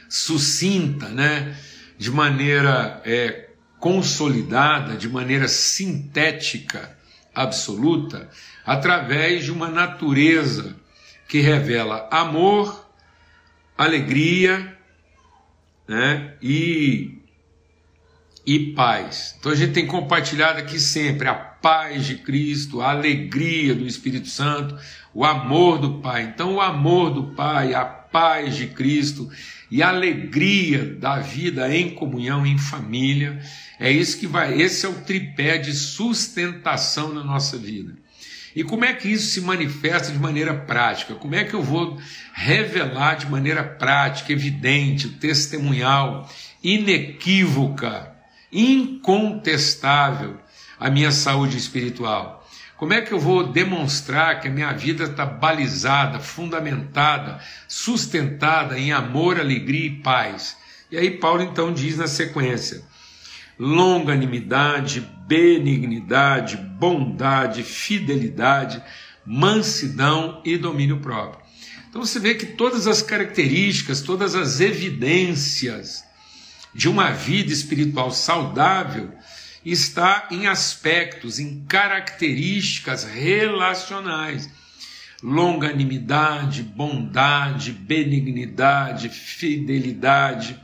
sucinta, 0.09 1.09
né? 1.09 1.57
de 1.99 2.11
maneira 2.11 3.03
é, 3.05 3.51
consolidada, 3.79 4.97
de 4.97 5.09
maneira 5.09 5.49
sintética, 5.49 6.97
absoluta, 7.35 8.31
através 8.65 9.45
de 9.45 9.53
uma 9.53 9.69
natureza 9.69 10.77
que 11.29 11.41
revela 11.41 12.09
amor, 12.11 12.89
alegria 13.77 14.75
né? 15.87 16.35
e, 16.41 17.16
e 18.47 18.73
paz. 18.73 19.35
Então 19.39 19.51
a 19.51 19.55
gente 19.57 19.73
tem 19.73 19.87
compartilhado 19.87 20.61
aqui 20.61 20.79
sempre 20.79 21.27
a 21.29 21.35
paz 21.35 22.07
de 22.07 22.15
Cristo, 22.15 22.81
a 22.81 22.91
alegria 22.91 23.75
do 23.75 23.85
Espírito 23.85 24.29
Santo, 24.29 24.79
o 25.13 25.25
amor 25.25 25.79
do 25.79 25.95
Pai. 25.95 26.23
Então 26.23 26.55
o 26.55 26.61
amor 26.61 27.11
do 27.11 27.35
Pai, 27.35 27.75
a 27.75 27.85
paz 27.85 28.55
de 28.55 28.69
Cristo 28.69 29.29
e 29.69 29.83
a 29.83 29.89
alegria 29.89 30.85
da 30.85 31.19
vida 31.19 31.75
em 31.75 31.91
comunhão, 31.91 32.47
em 32.47 32.57
família, 32.57 33.41
é 33.81 33.91
isso 33.91 34.19
que 34.19 34.29
vai, 34.29 34.61
esse 34.61 34.87
é 34.87 34.89
o 34.89 35.03
tripé 35.03 35.59
de 35.59 35.73
sustentação 35.73 37.13
na 37.13 37.25
nossa 37.25 37.59
vida. 37.59 37.95
E 38.55 38.65
como 38.65 38.87
é 38.87 38.95
que 38.95 39.09
isso 39.09 39.27
se 39.27 39.41
manifesta 39.43 40.11
de 40.11 40.19
maneira 40.19 40.55
prática? 40.55 41.15
Como 41.15 41.35
é 41.35 41.45
que 41.45 41.53
eu 41.53 41.63
vou 41.63 42.01
revelar 42.33 43.17
de 43.17 43.27
maneira 43.27 43.63
prática, 43.63 44.33
evidente, 44.33 45.11
testemunhal, 45.11 46.27
inequívoca, 46.63 48.16
incontestável 48.53 50.39
a 50.79 50.91
minha 50.91 51.11
saúde 51.11 51.57
espiritual? 51.57 52.47
Como 52.77 52.93
é 52.93 53.01
que 53.01 53.13
eu 53.13 53.19
vou 53.19 53.53
demonstrar 53.53 54.41
que 54.41 54.49
a 54.49 54.51
minha 54.51 54.73
vida 54.73 55.05
está 55.05 55.25
balizada, 55.25 56.21
fundamentada, 56.21 57.41
sustentada 57.67 58.79
em 58.79 58.93
amor, 58.93 59.41
alegria 59.41 59.87
e 59.87 60.03
paz? 60.03 60.57
E 60.91 60.99
aí 60.99 61.11
Paulo 61.13 61.43
então 61.43 61.73
diz 61.73 61.97
na 61.97 62.07
sequência: 62.07 62.83
longanimidade, 63.59 65.01
benignidade, 65.27 66.59
bondade, 66.59 67.63
fidelidade, 67.63 68.83
mansidão 69.25 70.43
e 70.45 70.59
domínio 70.59 71.01
próprio. 71.01 71.45
Então 71.89 72.05
você 72.05 72.21
vê 72.21 72.35
que 72.35 72.45
todas 72.45 72.87
as 72.87 73.01
características, 73.01 74.03
todas 74.03 74.35
as 74.35 74.61
evidências 74.61 76.05
de 76.77 76.89
uma 76.89 77.11
vida 77.11 77.51
espiritual 77.51 78.11
saudável 78.11 79.11
está 79.65 80.29
em 80.31 80.47
aspectos, 80.47 81.39
em 81.39 81.65
características 81.67 83.05
relacionais. 83.05 84.55
longanimidade, 85.23 86.63
bondade, 86.63 87.73
benignidade, 87.73 89.09
fidelidade, 89.09 90.61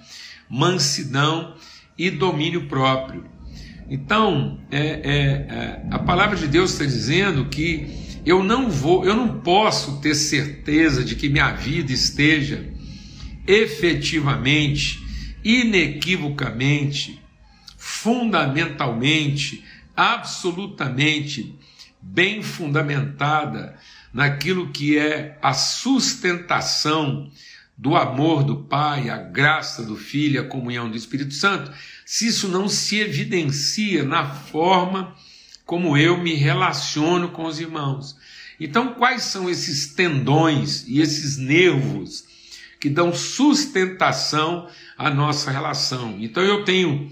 mansidão 0.48 1.56
e 1.96 2.10
domínio 2.10 2.68
próprio. 2.68 3.24
Então, 3.88 4.60
é, 4.70 4.78
é, 4.78 4.84
é, 4.84 5.86
a 5.90 5.98
palavra 5.98 6.36
de 6.36 6.46
Deus 6.46 6.72
está 6.72 6.84
dizendo 6.84 7.46
que 7.46 8.20
eu 8.26 8.44
não 8.44 8.70
vou, 8.70 9.06
eu 9.06 9.16
não 9.16 9.40
posso 9.40 10.00
ter 10.00 10.14
certeza 10.14 11.02
de 11.02 11.16
que 11.16 11.30
minha 11.30 11.52
vida 11.52 11.92
esteja 11.92 12.70
efetivamente, 13.46 15.01
inequivocamente, 15.44 17.20
fundamentalmente, 17.76 19.64
absolutamente 19.96 21.58
bem 22.00 22.42
fundamentada 22.42 23.76
naquilo 24.12 24.70
que 24.70 24.98
é 24.98 25.38
a 25.40 25.54
sustentação 25.54 27.30
do 27.76 27.96
amor 27.96 28.44
do 28.44 28.64
Pai, 28.64 29.08
a 29.08 29.16
graça 29.16 29.82
do 29.82 29.96
Filho, 29.96 30.40
a 30.40 30.44
comunhão 30.44 30.90
do 30.90 30.96
Espírito 30.96 31.34
Santo, 31.34 31.72
se 32.04 32.28
isso 32.28 32.48
não 32.48 32.68
se 32.68 33.00
evidencia 33.00 34.04
na 34.04 34.26
forma 34.26 35.14
como 35.64 35.96
eu 35.96 36.18
me 36.18 36.34
relaciono 36.34 37.30
com 37.30 37.44
os 37.44 37.58
irmãos. 37.58 38.16
Então, 38.60 38.94
quais 38.94 39.22
são 39.22 39.48
esses 39.48 39.94
tendões 39.94 40.86
e 40.86 41.00
esses 41.00 41.36
nervos 41.38 42.24
que 42.82 42.90
dão 42.90 43.14
sustentação 43.14 44.66
à 44.98 45.08
nossa 45.08 45.52
relação? 45.52 46.16
Então, 46.18 46.42
eu 46.42 46.64
tenho 46.64 47.08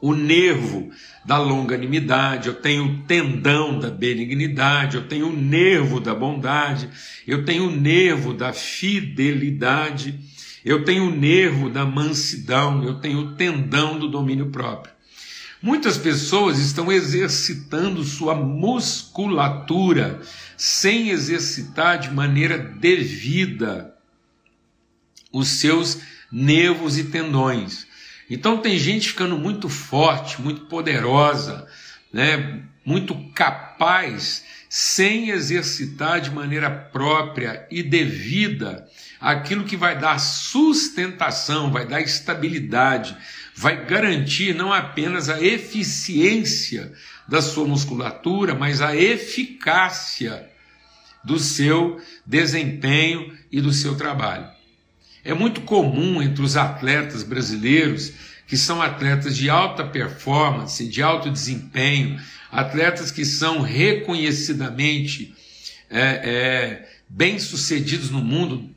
o 0.00 0.14
nervo 0.14 0.88
da 1.24 1.36
longanimidade, 1.36 2.46
eu 2.46 2.54
tenho 2.54 2.84
o 2.84 2.98
tendão 3.02 3.80
da 3.80 3.90
benignidade, 3.90 4.96
eu 4.96 5.08
tenho 5.08 5.30
o 5.30 5.36
nervo 5.36 5.98
da 5.98 6.14
bondade, 6.14 6.88
eu 7.26 7.44
tenho 7.44 7.66
o 7.66 7.74
nervo 7.74 8.32
da 8.32 8.52
fidelidade, 8.52 10.20
eu 10.64 10.84
tenho 10.84 11.08
o 11.08 11.14
nervo 11.14 11.68
da 11.68 11.84
mansidão, 11.84 12.84
eu 12.84 13.00
tenho 13.00 13.18
o 13.18 13.34
tendão 13.34 13.98
do 13.98 14.08
domínio 14.08 14.50
próprio. 14.50 14.94
Muitas 15.60 15.98
pessoas 15.98 16.60
estão 16.60 16.90
exercitando 16.90 18.04
sua 18.04 18.36
musculatura 18.36 20.20
sem 20.56 21.10
exercitar 21.10 21.98
de 21.98 22.12
maneira 22.12 22.56
devida 22.56 23.91
os 25.32 25.48
seus 25.48 25.98
nervos 26.30 26.98
e 26.98 27.04
tendões. 27.04 27.86
Então 28.28 28.58
tem 28.58 28.78
gente 28.78 29.08
ficando 29.08 29.38
muito 29.38 29.68
forte, 29.68 30.40
muito 30.40 30.62
poderosa, 30.62 31.66
né, 32.12 32.62
muito 32.84 33.14
capaz, 33.34 34.44
sem 34.68 35.30
exercitar 35.30 36.20
de 36.20 36.30
maneira 36.30 36.70
própria 36.70 37.66
e 37.70 37.82
devida 37.82 38.88
aquilo 39.20 39.64
que 39.64 39.76
vai 39.76 39.98
dar 39.98 40.18
sustentação, 40.18 41.70
vai 41.70 41.86
dar 41.86 42.00
estabilidade, 42.00 43.16
vai 43.54 43.84
garantir 43.84 44.54
não 44.54 44.72
apenas 44.72 45.28
a 45.28 45.42
eficiência 45.42 46.92
da 47.28 47.40
sua 47.42 47.66
musculatura, 47.66 48.54
mas 48.54 48.80
a 48.80 48.96
eficácia 48.96 50.50
do 51.22 51.38
seu 51.38 52.00
desempenho 52.26 53.36
e 53.50 53.60
do 53.60 53.72
seu 53.72 53.94
trabalho. 53.96 54.61
É 55.24 55.32
muito 55.32 55.60
comum 55.60 56.20
entre 56.20 56.42
os 56.42 56.56
atletas 56.56 57.22
brasileiros, 57.22 58.12
que 58.46 58.56
são 58.56 58.82
atletas 58.82 59.36
de 59.36 59.48
alta 59.48 59.84
performance, 59.84 60.86
de 60.86 61.02
alto 61.02 61.30
desempenho, 61.30 62.20
atletas 62.50 63.10
que 63.10 63.24
são 63.24 63.60
reconhecidamente 63.60 65.34
é, 65.88 66.00
é, 66.00 66.88
bem-sucedidos 67.08 68.10
no 68.10 68.20
mundo 68.20 68.68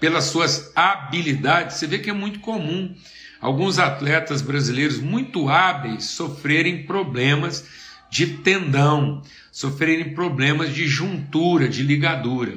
pelas 0.00 0.24
suas 0.24 0.72
habilidades. 0.74 1.76
Você 1.76 1.86
vê 1.86 1.98
que 1.98 2.10
é 2.10 2.14
muito 2.14 2.40
comum 2.40 2.94
alguns 3.40 3.78
atletas 3.78 4.42
brasileiros 4.42 4.98
muito 4.98 5.48
hábeis 5.48 6.04
sofrerem 6.04 6.84
problemas 6.84 7.64
de 8.10 8.26
tendão, 8.26 9.22
sofrerem 9.52 10.14
problemas 10.14 10.74
de 10.74 10.86
juntura, 10.88 11.68
de 11.68 11.82
ligadura, 11.82 12.56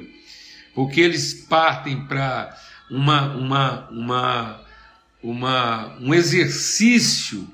porque 0.73 1.01
eles 1.01 1.33
partem 1.33 2.05
para 2.05 2.57
uma, 2.91 3.33
uma, 3.33 3.89
uma, 3.89 4.61
uma, 5.23 5.97
um 6.01 6.13
exercício 6.13 7.47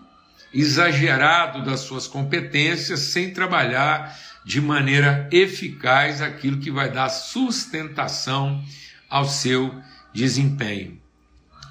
exagerado 0.52 1.63
das 1.63 1.82
suas 1.82 2.08
competências 2.08 3.00
sem 3.02 3.32
trabalhar 3.32 4.17
de 4.43 4.60
maneira 4.60 5.30
eficaz 5.32 6.21
aquilo 6.21 6.58
que 6.58 6.71
vai 6.71 6.91
dar 6.91 7.10
sustentação 7.10 8.63
ao 9.08 9.26
seu 9.26 9.73
desempenho. 10.12 11.00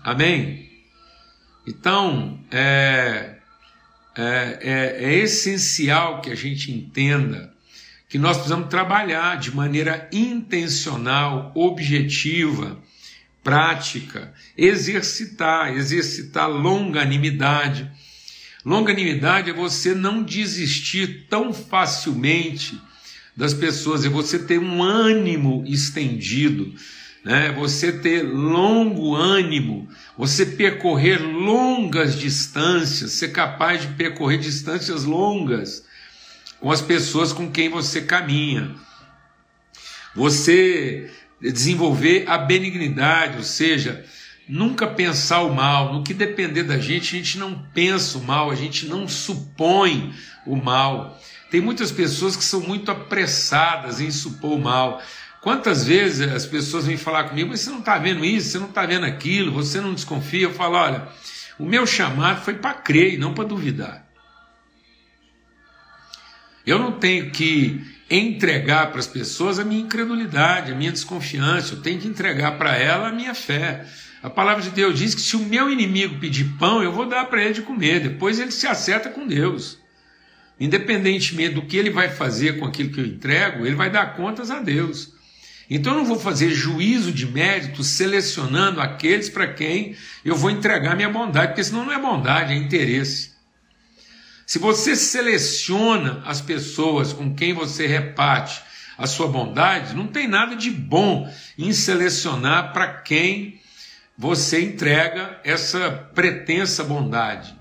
Amém? 0.04 0.70
Então, 1.66 2.38
é, 2.52 3.36
é, 4.16 4.58
é, 4.60 5.04
é 5.04 5.14
essencial 5.14 6.20
que 6.20 6.30
a 6.30 6.36
gente 6.36 6.70
entenda 6.70 7.52
que 8.08 8.18
nós 8.18 8.36
precisamos 8.36 8.68
trabalhar 8.68 9.36
de 9.38 9.52
maneira 9.52 10.08
intencional, 10.12 11.50
objetiva, 11.56 12.78
prática, 13.46 14.34
exercitar, 14.58 15.72
exercitar 15.72 16.50
longanimidade. 16.50 17.88
Longanimidade 18.64 19.50
é 19.50 19.52
você 19.52 19.94
não 19.94 20.20
desistir 20.20 21.28
tão 21.30 21.54
facilmente 21.54 22.76
das 23.36 23.54
pessoas, 23.54 24.04
é 24.04 24.08
você 24.08 24.40
ter 24.40 24.58
um 24.58 24.82
ânimo 24.82 25.62
estendido, 25.64 26.74
né? 27.24 27.52
você 27.52 27.92
ter 27.92 28.22
longo 28.24 29.14
ânimo, 29.14 29.88
você 30.18 30.44
percorrer 30.44 31.22
longas 31.22 32.18
distâncias, 32.18 33.12
ser 33.12 33.28
capaz 33.28 33.82
de 33.82 33.94
percorrer 33.94 34.40
distâncias 34.40 35.04
longas 35.04 35.84
com 36.58 36.72
as 36.72 36.80
pessoas 36.80 37.32
com 37.32 37.48
quem 37.48 37.68
você 37.68 38.00
caminha. 38.00 38.74
Você 40.16 41.12
desenvolver 41.40 42.24
a 42.26 42.38
benignidade, 42.38 43.38
ou 43.38 43.44
seja, 43.44 44.04
nunca 44.48 44.86
pensar 44.86 45.42
o 45.42 45.54
mal. 45.54 45.92
No 45.92 46.02
que 46.02 46.14
depender 46.14 46.62
da 46.62 46.78
gente, 46.78 47.14
a 47.14 47.18
gente 47.18 47.38
não 47.38 47.58
pensa 47.74 48.18
o 48.18 48.24
mal, 48.24 48.50
a 48.50 48.54
gente 48.54 48.86
não 48.86 49.06
supõe 49.08 50.14
o 50.46 50.56
mal. 50.56 51.20
Tem 51.50 51.60
muitas 51.60 51.92
pessoas 51.92 52.36
que 52.36 52.44
são 52.44 52.60
muito 52.60 52.90
apressadas 52.90 54.00
em 54.00 54.10
supor 54.10 54.58
o 54.58 54.62
mal. 54.62 55.02
Quantas 55.40 55.86
vezes 55.86 56.28
as 56.32 56.44
pessoas 56.44 56.86
vêm 56.86 56.96
falar 56.96 57.24
comigo, 57.24 57.50
mas 57.50 57.60
você 57.60 57.70
não 57.70 57.78
está 57.78 57.98
vendo 57.98 58.24
isso, 58.24 58.50
você 58.50 58.58
não 58.58 58.68
está 58.68 58.84
vendo 58.84 59.06
aquilo, 59.06 59.52
você 59.52 59.80
não 59.80 59.94
desconfia? 59.94 60.42
Eu 60.42 60.54
falo, 60.54 60.74
olha, 60.74 61.08
o 61.58 61.64
meu 61.64 61.86
chamado 61.86 62.42
foi 62.42 62.54
para 62.54 62.74
crer 62.74 63.14
e 63.14 63.16
não 63.16 63.32
para 63.32 63.44
duvidar. 63.44 64.06
Eu 66.66 66.80
não 66.80 66.98
tenho 66.98 67.30
que 67.30 67.80
entregar 68.08 68.90
para 68.90 69.00
as 69.00 69.06
pessoas 69.06 69.58
a 69.58 69.64
minha 69.64 69.82
incredulidade, 69.82 70.72
a 70.72 70.74
minha 70.74 70.92
desconfiança, 70.92 71.74
eu 71.74 71.82
tenho 71.82 72.00
que 72.00 72.08
entregar 72.08 72.56
para 72.56 72.76
ela 72.76 73.08
a 73.08 73.12
minha 73.12 73.34
fé. 73.34 73.84
A 74.22 74.30
palavra 74.30 74.62
de 74.62 74.70
Deus 74.70 74.98
diz 74.98 75.14
que 75.14 75.20
se 75.20 75.36
o 75.36 75.40
meu 75.40 75.70
inimigo 75.70 76.18
pedir 76.18 76.56
pão, 76.58 76.82
eu 76.82 76.92
vou 76.92 77.06
dar 77.06 77.26
para 77.26 77.42
ele 77.42 77.54
de 77.54 77.62
comer, 77.62 78.00
depois 78.00 78.38
ele 78.38 78.52
se 78.52 78.66
acerta 78.66 79.10
com 79.10 79.26
Deus. 79.26 79.78
Independentemente 80.58 81.54
do 81.54 81.62
que 81.62 81.76
ele 81.76 81.90
vai 81.90 82.08
fazer 82.08 82.58
com 82.58 82.64
aquilo 82.64 82.90
que 82.90 83.00
eu 83.00 83.06
entrego, 83.06 83.66
ele 83.66 83.76
vai 83.76 83.90
dar 83.90 84.16
contas 84.16 84.50
a 84.50 84.60
Deus. 84.60 85.14
Então 85.68 85.92
eu 85.92 85.98
não 85.98 86.06
vou 86.06 86.18
fazer 86.18 86.50
juízo 86.50 87.12
de 87.12 87.26
mérito 87.26 87.82
selecionando 87.82 88.80
aqueles 88.80 89.28
para 89.28 89.52
quem 89.52 89.96
eu 90.24 90.36
vou 90.36 90.50
entregar 90.50 90.94
minha 90.94 91.08
bondade, 91.08 91.48
porque 91.48 91.64
senão 91.64 91.84
não 91.84 91.92
é 91.92 92.00
bondade, 92.00 92.52
é 92.52 92.56
interesse. 92.56 93.35
Se 94.46 94.60
você 94.60 94.94
seleciona 94.94 96.22
as 96.24 96.40
pessoas 96.40 97.12
com 97.12 97.34
quem 97.34 97.52
você 97.52 97.88
reparte 97.88 98.62
a 98.96 99.04
sua 99.04 99.26
bondade, 99.26 99.94
não 99.94 100.06
tem 100.06 100.28
nada 100.28 100.54
de 100.54 100.70
bom 100.70 101.28
em 101.58 101.72
selecionar 101.72 102.72
para 102.72 103.02
quem 103.02 103.60
você 104.16 104.64
entrega 104.64 105.40
essa 105.42 105.90
pretensa 106.14 106.84
bondade. 106.84 107.56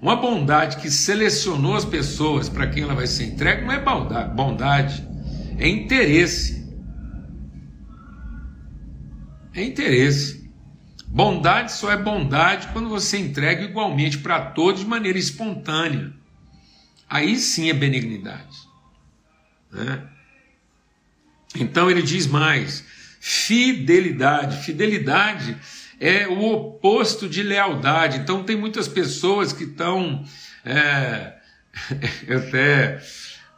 Uma 0.00 0.14
bondade 0.14 0.76
que 0.76 0.88
selecionou 0.88 1.74
as 1.74 1.84
pessoas 1.84 2.48
para 2.48 2.68
quem 2.68 2.84
ela 2.84 2.94
vai 2.94 3.08
ser 3.08 3.24
entregue 3.24 3.64
não 3.64 3.72
é 3.72 3.80
bondade, 4.28 5.04
é 5.58 5.68
interesse. 5.68 6.64
É 9.52 9.64
interesse. 9.64 10.48
Bondade 11.08 11.72
só 11.72 11.90
é 11.90 11.96
bondade 11.96 12.68
quando 12.68 12.88
você 12.88 13.18
entrega 13.18 13.64
igualmente 13.64 14.18
para 14.18 14.40
todos 14.52 14.80
de 14.80 14.86
maneira 14.86 15.18
espontânea. 15.18 16.19
Aí 17.10 17.36
sim 17.36 17.68
é 17.68 17.74
benignidade. 17.74 18.56
Né? 19.70 20.08
Então 21.56 21.90
ele 21.90 22.02
diz 22.02 22.26
mais: 22.26 22.84
fidelidade. 23.20 24.64
Fidelidade 24.64 25.58
é 25.98 26.28
o 26.28 26.42
oposto 26.44 27.28
de 27.28 27.42
lealdade. 27.42 28.18
Então 28.18 28.44
tem 28.44 28.56
muitas 28.56 28.86
pessoas 28.88 29.52
que 29.52 29.64
estão. 29.64 30.24
É, 30.64 31.34
eu 32.26 32.38
até 32.38 33.00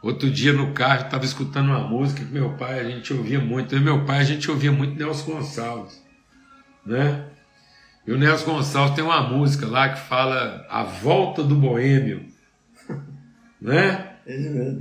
Outro 0.03 0.29
dia 0.29 0.51
no 0.51 0.73
carro 0.73 1.05
estava 1.05 1.23
escutando 1.23 1.69
uma 1.69 1.87
música 1.87 2.25
que 2.25 2.29
meu 2.29 2.57
pai 2.57 2.77
a 2.77 2.83
gente 2.83 3.13
ouvia 3.13 3.39
muito. 3.39 3.73
Eu 3.73 3.79
e 3.79 3.81
meu 3.81 4.03
pai 4.03 4.19
a 4.19 4.23
gente 4.25 4.51
ouvia 4.51 4.69
muito 4.69 4.99
Nelson 4.99 5.31
Gonçalves, 5.31 6.03
né? 6.85 7.23
E 8.05 8.11
o 8.11 8.17
Nelson 8.17 8.51
Gonçalves 8.51 8.95
tem 8.95 9.03
uma 9.03 9.21
música 9.21 9.65
lá 9.65 9.87
que 9.87 10.01
fala 10.01 10.67
a 10.69 10.83
volta 10.83 11.41
do 11.41 11.55
boêmio, 11.55 12.25
né? 13.63 14.09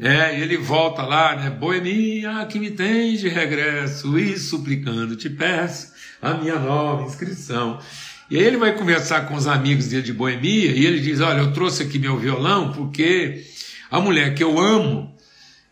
É, 0.00 0.38
e 0.38 0.42
ele 0.42 0.56
volta 0.56 1.02
lá, 1.02 1.36
né? 1.36 1.50
Boemia 1.50 2.44
que 2.46 2.58
me 2.58 2.70
tens 2.70 3.20
de 3.20 3.28
regresso 3.28 4.18
e 4.18 4.36
suplicando 4.38 5.16
te 5.16 5.30
peço 5.30 5.92
a 6.20 6.34
minha 6.34 6.58
nova 6.58 7.04
inscrição. 7.04 7.80
E 8.28 8.36
aí 8.36 8.42
ele 8.42 8.56
vai 8.56 8.76
conversar 8.76 9.28
com 9.28 9.34
os 9.34 9.46
amigos 9.46 9.86
dele 9.86 10.02
de 10.02 10.12
Boemia 10.12 10.72
e 10.72 10.84
ele 10.84 11.00
diz: 11.00 11.20
Olha, 11.20 11.40
eu 11.40 11.52
trouxe 11.52 11.82
aqui 11.82 11.98
meu 11.98 12.16
violão 12.18 12.72
porque 12.72 13.44
a 13.90 14.00
mulher 14.00 14.34
que 14.34 14.42
eu 14.42 14.58
amo 14.58 15.14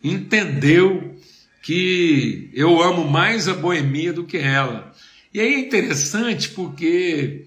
entendeu 0.03 1.15
que 1.61 2.49
eu 2.53 2.81
amo 2.81 3.09
mais 3.09 3.47
a 3.47 3.53
Boemia 3.53 4.13
do 4.13 4.25
que 4.25 4.37
ela. 4.37 4.91
E 5.33 5.39
aí 5.39 5.53
é 5.53 5.59
interessante 5.59 6.49
porque 6.49 7.45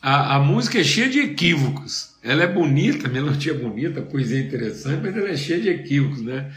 a, 0.00 0.36
a 0.36 0.40
música 0.40 0.80
é 0.80 0.84
cheia 0.84 1.08
de 1.08 1.20
equívocos. 1.20 2.09
Ela 2.22 2.44
é 2.44 2.46
bonita, 2.46 3.08
a 3.08 3.10
melodia 3.10 3.54
bonita, 3.54 4.02
poesia 4.02 4.40
interessante, 4.40 5.00
mas 5.02 5.16
ela 5.16 5.28
é 5.28 5.36
cheia 5.36 5.60
de 5.60 5.68
equívocos, 5.70 6.22
né? 6.22 6.50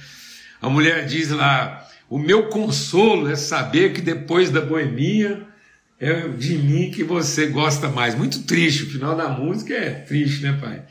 A 0.61 0.69
mulher 0.69 1.05
diz 1.05 1.29
lá: 1.29 1.87
O 2.09 2.19
meu 2.19 2.47
consolo 2.47 3.29
é 3.29 3.35
saber 3.35 3.93
que 3.93 4.01
depois 4.01 4.49
da 4.49 4.61
boemia 4.61 5.47
é 5.99 6.27
de 6.27 6.57
mim 6.57 6.91
que 6.91 7.03
você 7.03 7.47
gosta 7.47 7.87
mais. 7.87 8.13
Muito 8.13 8.43
triste, 8.43 8.83
o 8.83 8.89
final 8.89 9.15
da 9.15 9.29
música 9.29 9.73
é 9.73 9.91
triste, 9.91 10.43
né, 10.43 10.57
pai? 10.59 10.83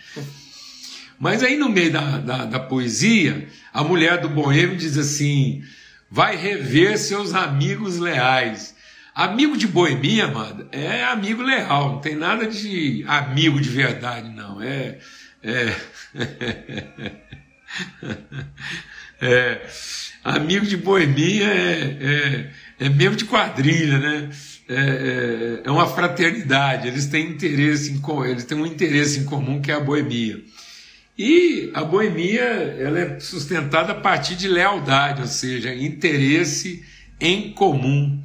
Mas 1.18 1.42
aí 1.42 1.56
no 1.56 1.68
meio 1.68 1.92
da, 1.92 2.18
da, 2.18 2.44
da 2.46 2.60
poesia, 2.60 3.46
a 3.72 3.84
mulher 3.84 4.20
do 4.20 4.28
boêmio 4.28 4.76
diz 4.76 4.96
assim: 4.96 5.62
vai 6.10 6.34
rever 6.36 6.98
seus 6.98 7.34
amigos 7.34 7.98
leais. 7.98 8.74
Amigo 9.14 9.58
de 9.58 9.66
boemia, 9.66 10.24
amada, 10.24 10.66
é 10.72 11.04
amigo 11.04 11.42
leal, 11.42 11.92
não 11.92 12.00
tem 12.00 12.16
nada 12.16 12.46
de 12.46 13.04
amigo 13.06 13.60
de 13.60 13.68
verdade, 13.68 14.30
não. 14.30 14.62
É. 14.62 14.98
é, 15.42 15.74
é 19.20 19.66
amigo 20.24 20.64
de 20.64 20.78
boemia 20.78 21.46
é, 21.46 21.98
é, 22.00 22.50
é 22.86 22.88
mesmo 22.88 23.16
de 23.16 23.26
quadrilha, 23.26 23.98
né? 23.98 24.30
É, 24.68 24.74
é, 24.74 25.60
é, 25.64 25.70
uma 25.70 25.86
fraternidade, 25.86 26.88
eles 26.88 27.06
têm 27.06 27.28
interesse 27.28 27.92
em 27.92 28.00
eles 28.24 28.44
têm 28.44 28.56
um 28.56 28.64
interesse 28.64 29.20
em 29.20 29.24
comum 29.24 29.60
que 29.60 29.70
é 29.70 29.74
a 29.74 29.80
boemia. 29.80 30.42
E 31.18 31.70
a 31.74 31.84
boemia 31.84 32.40
ela 32.40 32.98
é 32.98 33.20
sustentada 33.20 33.92
a 33.92 34.00
partir 34.00 34.36
de 34.36 34.48
lealdade, 34.48 35.20
ou 35.20 35.26
seja, 35.26 35.74
interesse 35.74 36.82
em 37.20 37.52
comum. 37.52 38.21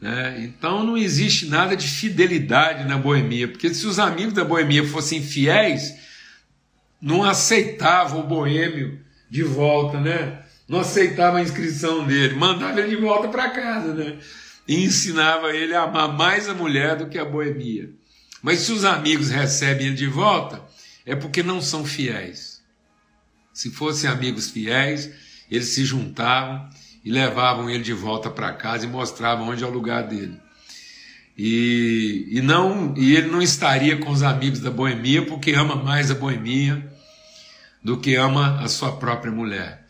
Né? 0.00 0.44
Então 0.44 0.84
não 0.84 0.96
existe 0.96 1.46
nada 1.46 1.76
de 1.76 1.88
fidelidade 1.88 2.84
na 2.84 2.98
boemia, 2.98 3.48
porque 3.48 3.72
se 3.72 3.86
os 3.86 3.98
amigos 3.98 4.34
da 4.34 4.44
boemia 4.44 4.86
fossem 4.86 5.22
fiéis, 5.22 5.94
não 7.00 7.22
aceitavam 7.22 8.20
o 8.20 8.26
boêmio 8.26 9.00
de 9.30 9.42
volta, 9.42 10.00
né? 10.00 10.42
não 10.68 10.80
aceitava 10.80 11.38
a 11.38 11.42
inscrição 11.42 12.06
dele, 12.06 12.34
mandava 12.34 12.80
ele 12.80 12.96
de 12.96 13.02
volta 13.02 13.28
para 13.28 13.50
casa, 13.50 13.94
né? 13.94 14.18
e 14.66 14.84
ensinava 14.84 15.54
ele 15.54 15.74
a 15.74 15.82
amar 15.82 16.12
mais 16.12 16.48
a 16.48 16.54
mulher 16.54 16.96
do 16.96 17.08
que 17.08 17.18
a 17.18 17.24
boemia. 17.24 17.90
Mas 18.42 18.60
se 18.60 18.72
os 18.72 18.84
amigos 18.84 19.30
recebem 19.30 19.88
ele 19.88 19.96
de 19.96 20.06
volta, 20.06 20.62
é 21.04 21.14
porque 21.14 21.42
não 21.42 21.62
são 21.62 21.84
fiéis. 21.84 22.62
Se 23.52 23.70
fossem 23.70 24.10
amigos 24.10 24.50
fiéis, 24.50 25.10
eles 25.50 25.68
se 25.68 25.84
juntavam 25.84 26.68
e 27.06 27.10
levavam 27.12 27.70
ele 27.70 27.84
de 27.84 27.92
volta 27.92 28.28
para 28.28 28.52
casa 28.52 28.84
e 28.84 28.88
mostravam 28.88 29.48
onde 29.48 29.62
é 29.62 29.66
o 29.66 29.70
lugar 29.70 30.02
dele. 30.02 30.40
E, 31.38 32.26
e, 32.32 32.40
não, 32.40 32.94
e 32.96 33.14
ele 33.14 33.28
não 33.28 33.40
estaria 33.40 33.96
com 33.96 34.10
os 34.10 34.24
amigos 34.24 34.58
da 34.58 34.72
boemia 34.72 35.24
porque 35.24 35.52
ama 35.52 35.76
mais 35.76 36.10
a 36.10 36.16
boemia 36.16 36.84
do 37.80 37.96
que 37.96 38.16
ama 38.16 38.60
a 38.60 38.66
sua 38.68 38.96
própria 38.96 39.30
mulher. 39.30 39.86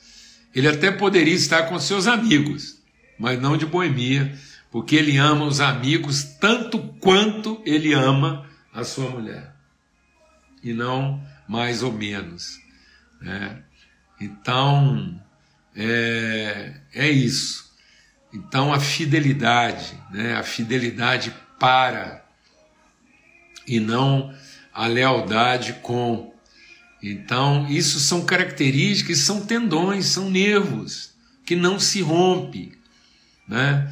Ele 0.54 0.68
até 0.68 0.90
poderia 0.90 1.32
estar 1.32 1.62
com 1.62 1.78
seus 1.78 2.06
amigos, 2.06 2.76
mas 3.18 3.40
não 3.40 3.56
de 3.56 3.64
boemia, 3.64 4.36
porque 4.70 4.94
ele 4.94 5.16
ama 5.16 5.46
os 5.46 5.58
amigos 5.58 6.22
tanto 6.38 6.78
quanto 7.00 7.62
ele 7.64 7.94
ama 7.94 8.44
a 8.74 8.84
sua 8.84 9.08
mulher, 9.08 9.54
e 10.62 10.74
não 10.74 11.24
mais 11.48 11.82
ou 11.82 11.92
menos. 11.92 12.58
Né? 13.22 13.62
Então, 14.20 15.18
é, 15.76 16.72
é 16.94 17.08
isso. 17.08 17.66
Então 18.32 18.72
a 18.72 18.80
fidelidade, 18.80 19.94
né? 20.10 20.34
a 20.34 20.42
fidelidade 20.42 21.34
para 21.58 22.24
e 23.66 23.80
não 23.80 24.34
a 24.72 24.86
lealdade 24.86 25.74
com. 25.82 26.34
Então, 27.02 27.66
isso 27.68 27.98
são 27.98 28.24
características, 28.24 29.18
são 29.18 29.44
tendões, 29.44 30.06
são 30.06 30.30
nervos 30.30 31.14
que 31.44 31.54
não 31.54 31.78
se 31.78 32.00
rompe, 32.02 32.72
né? 33.48 33.90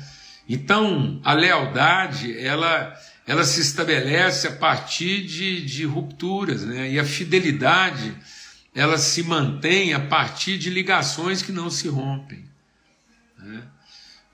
Então, 0.49 1.20
a 1.25 1.33
lealdade, 1.33 2.37
ela, 2.38 2.94
ela 3.27 3.44
se 3.44 3.61
estabelece 3.61 4.47
a 4.47 4.53
partir 4.53 5.23
de, 5.25 5.64
de 5.64 5.85
rupturas, 5.85 6.64
né? 6.64 6.90
E 6.90 6.99
a 6.99 7.05
fidelidade, 7.05 8.14
ela 8.74 8.98
se 8.98 9.22
mantém 9.22 9.94
a 9.94 10.00
partir 10.00 10.58
de 10.58 10.68
ligações 10.68 11.42
que 11.42 11.52
não 11.52 11.70
se 11.70 11.87
rompem. 11.87 12.44
Né? 13.38 13.62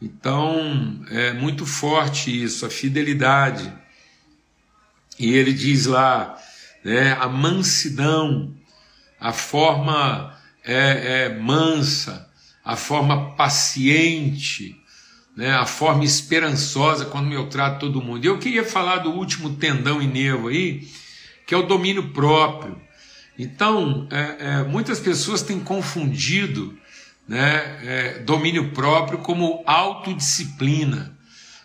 Então, 0.01 1.05
é 1.11 1.33
muito 1.35 1.67
forte 1.67 2.43
isso, 2.43 2.65
a 2.65 2.71
fidelidade. 2.71 3.71
E 5.19 5.35
ele 5.35 5.53
diz 5.53 5.85
lá, 5.85 6.39
né, 6.83 7.13
a 7.21 7.29
mansidão, 7.29 8.55
a 9.21 9.33
forma 9.33 10.35
é, 10.65 11.27
é, 11.27 11.39
mansa, 11.39 12.31
a 12.65 12.77
forma 12.77 13.35
paciente, 13.35 14.81
né, 15.37 15.51
a 15.53 15.67
forma 15.67 16.05
esperançosa 16.05 17.05
quando 17.05 17.31
eu 17.33 17.51
trato 17.51 17.81
todo 17.81 18.01
mundo. 18.01 18.25
Eu 18.25 18.39
queria 18.39 18.65
falar 18.65 18.99
do 18.99 19.11
último 19.11 19.57
tendão 19.57 20.01
e 20.01 20.07
nervo 20.07 20.49
aí, 20.49 20.89
que 21.47 21.55
é 21.55 21.59
o 21.59 21.67
domínio 21.67 22.09
próprio. 22.09 22.81
Então, 23.43 24.07
é, 24.11 24.37
é, 24.39 24.65
muitas 24.65 25.01
pessoas 25.01 25.41
têm 25.41 25.59
confundido 25.59 26.79
né, 27.27 27.79
é, 27.83 28.19
domínio 28.19 28.71
próprio 28.73 29.21
como 29.21 29.63
autodisciplina. 29.65 31.17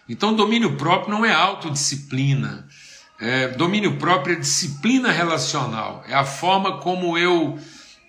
Então, 0.07 0.33
domínio 0.33 0.77
próprio 0.77 1.13
não 1.13 1.25
é 1.25 1.33
autodisciplina. 1.33 2.65
É, 3.19 3.49
domínio 3.49 3.97
próprio 3.97 4.37
é 4.37 4.39
disciplina 4.39 5.11
relacional. 5.11 6.01
É 6.07 6.13
a 6.13 6.23
forma 6.23 6.77
como 6.77 7.17
eu 7.17 7.59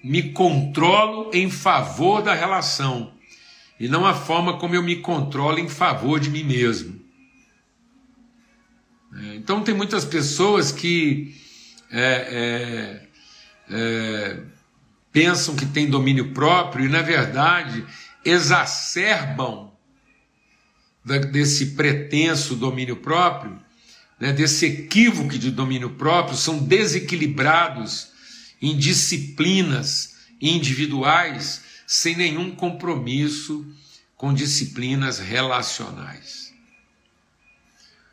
me 0.00 0.30
controlo 0.30 1.32
em 1.34 1.50
favor 1.50 2.22
da 2.22 2.34
relação 2.34 3.14
e 3.80 3.88
não 3.88 4.06
a 4.06 4.14
forma 4.14 4.58
como 4.58 4.76
eu 4.76 4.82
me 4.82 4.94
controlo 4.94 5.58
em 5.58 5.68
favor 5.68 6.20
de 6.20 6.30
mim 6.30 6.44
mesmo. 6.44 7.00
É, 9.12 9.34
então, 9.34 9.60
tem 9.64 9.74
muitas 9.74 10.04
pessoas 10.04 10.70
que 10.70 11.34
é, 11.90 13.05
é 13.70 14.40
pensam 15.16 15.56
que 15.56 15.64
têm 15.64 15.88
domínio 15.88 16.34
próprio 16.34 16.84
e, 16.84 16.90
na 16.90 17.00
verdade, 17.00 17.86
exacerbam 18.22 19.72
desse 21.32 21.68
pretenso 21.68 22.54
domínio 22.54 22.96
próprio, 22.96 23.58
né, 24.20 24.30
desse 24.30 24.66
equívoco 24.66 25.38
de 25.38 25.50
domínio 25.50 25.88
próprio, 25.88 26.36
são 26.36 26.58
desequilibrados 26.58 28.08
em 28.60 28.76
disciplinas 28.76 30.16
individuais 30.38 31.62
sem 31.86 32.14
nenhum 32.14 32.54
compromisso 32.54 33.64
com 34.18 34.34
disciplinas 34.34 35.18
relacionais. 35.18 36.52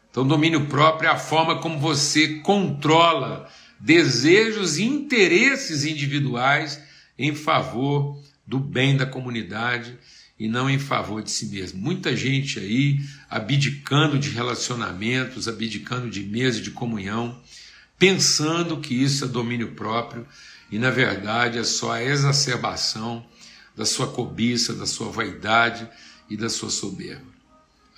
Então, 0.10 0.26
domínio 0.26 0.68
próprio 0.68 1.10
é 1.10 1.12
a 1.12 1.20
forma 1.20 1.60
como 1.60 1.78
você 1.80 2.36
controla 2.36 3.50
desejos 3.84 4.78
e 4.78 4.84
interesses 4.84 5.84
individuais 5.84 6.80
em 7.20 7.36
favor 7.36 8.18
do 8.48 8.58
bem 8.58 8.96
da 8.96 9.06
comunidade 9.06 9.98
e 10.40 10.48
não 10.48 10.70
em 10.70 10.80
favor 10.80 11.22
de 11.22 11.30
si 11.30 11.48
mesmo. 11.48 11.82
Muita 11.82 12.16
gente 12.16 12.60
aí 12.60 13.02
abdicando 13.30 14.18
de 14.18 14.30
relacionamentos, 14.30 15.50
abdicando 15.50 16.10
de 16.10 16.24
mesa 16.24 16.62
de 16.62 16.72
comunhão, 16.72 17.38
pensando 18.00 18.80
que 18.80 18.96
isso 18.96 19.26
é 19.26 19.28
domínio 19.28 19.74
próprio 19.74 20.26
e 20.72 20.80
na 20.80 20.90
verdade 20.90 21.58
é 21.58 21.64
só 21.66 21.92
a 21.92 22.04
exacerbação 22.04 23.26
da 23.76 23.86
sua 23.86 24.08
cobiça, 24.08 24.74
da 24.74 24.86
sua 24.86 25.12
vaidade 25.12 25.86
e 26.30 26.38
da 26.38 26.50
sua 26.50 26.70
soberba. 26.70 27.34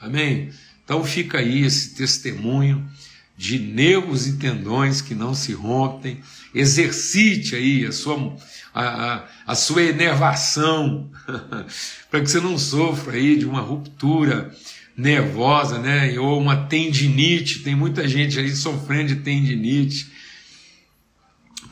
Amém? 0.01 0.51
Então 0.83 1.03
fica 1.03 1.37
aí 1.37 1.63
esse 1.63 1.93
testemunho 1.93 2.89
de 3.37 3.59
nervos 3.59 4.27
e 4.27 4.37
tendões 4.37 5.01
que 5.01 5.13
não 5.13 5.33
se 5.33 5.53
rompem. 5.53 6.21
Exercite 6.53 7.55
aí 7.55 7.85
a 7.85 7.91
sua, 7.91 8.35
a, 8.73 8.83
a, 8.83 9.25
a 9.47 9.55
sua 9.55 9.83
enervação, 9.83 11.09
para 12.09 12.21
que 12.21 12.27
você 12.27 12.39
não 12.39 12.57
sofra 12.57 13.13
aí 13.13 13.35
de 13.35 13.45
uma 13.45 13.61
ruptura 13.61 14.53
nervosa, 14.97 15.79
né? 15.79 16.17
Ou 16.19 16.39
uma 16.39 16.67
tendinite. 16.67 17.59
Tem 17.59 17.75
muita 17.75 18.07
gente 18.07 18.39
aí 18.39 18.55
sofrendo 18.55 19.09
de 19.09 19.21
tendinite 19.21 20.15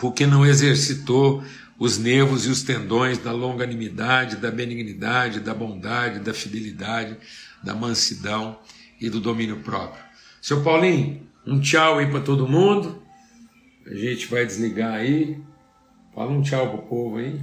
porque 0.04 0.28
não 0.28 0.46
exercitou 0.46 1.42
os 1.80 1.98
nervos 1.98 2.46
e 2.46 2.50
os 2.50 2.62
tendões 2.62 3.20
da 3.20 3.32
longanimidade, 3.32 4.36
da 4.36 4.52
benignidade, 4.52 5.40
da 5.40 5.54
bondade, 5.54 6.20
da 6.20 6.34
fidelidade, 6.34 7.16
da 7.64 7.74
mansidão 7.74 8.60
e 9.00 9.10
do 9.10 9.22
domínio 9.22 9.62
próprio. 9.62 10.04
Seu 10.42 10.62
Paulinho, 10.62 11.23
um 11.46 11.60
tchau 11.60 12.00
aí 12.00 12.10
para 12.10 12.22
todo 12.22 12.48
mundo. 12.48 13.02
A 13.86 13.94
gente 13.94 14.28
vai 14.28 14.46
desligar 14.46 14.94
aí. 14.94 15.40
Fala 16.14 16.32
um 16.32 16.42
tchau 16.42 16.70
pro 16.70 16.88
povo 16.88 17.18
aí. 17.18 17.40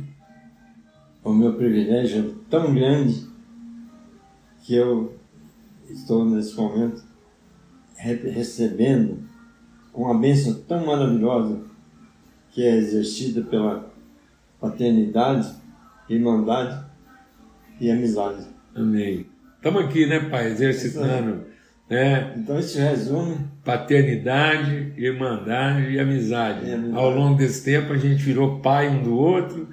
O 1.22 1.32
meu 1.32 1.52
privilégio 1.54 2.30
é 2.30 2.50
tão 2.50 2.74
grande 2.74 3.28
que 4.62 4.74
eu 4.74 5.14
estou 5.88 6.24
nesse 6.24 6.56
momento 6.56 7.02
recebendo 7.96 9.18
uma 9.92 10.18
bênção 10.18 10.54
tão 10.62 10.86
maravilhosa 10.86 11.60
que 12.50 12.64
é 12.64 12.76
exercida 12.76 13.42
pela 13.42 13.92
paternidade, 14.58 15.54
irmandade 16.08 16.86
e 17.78 17.90
amizade. 17.90 18.46
Amém. 18.74 19.26
Estamos 19.56 19.84
aqui, 19.84 20.06
né, 20.06 20.20
Pai, 20.20 20.46
exercitando. 20.46 21.44
Né? 21.88 22.34
Então 22.38 22.58
isso 22.58 22.78
resume. 22.78 23.49
Paternidade, 23.64 24.92
irmandade 24.96 25.90
e 25.90 26.00
amizade. 26.00 26.66
e 26.66 26.72
amizade. 26.72 26.96
Ao 26.96 27.10
longo 27.10 27.36
desse 27.36 27.64
tempo 27.64 27.92
a 27.92 27.96
gente 27.96 28.22
virou 28.22 28.60
pai 28.60 28.88
um 28.88 29.02
do 29.02 29.14
outro, 29.14 29.68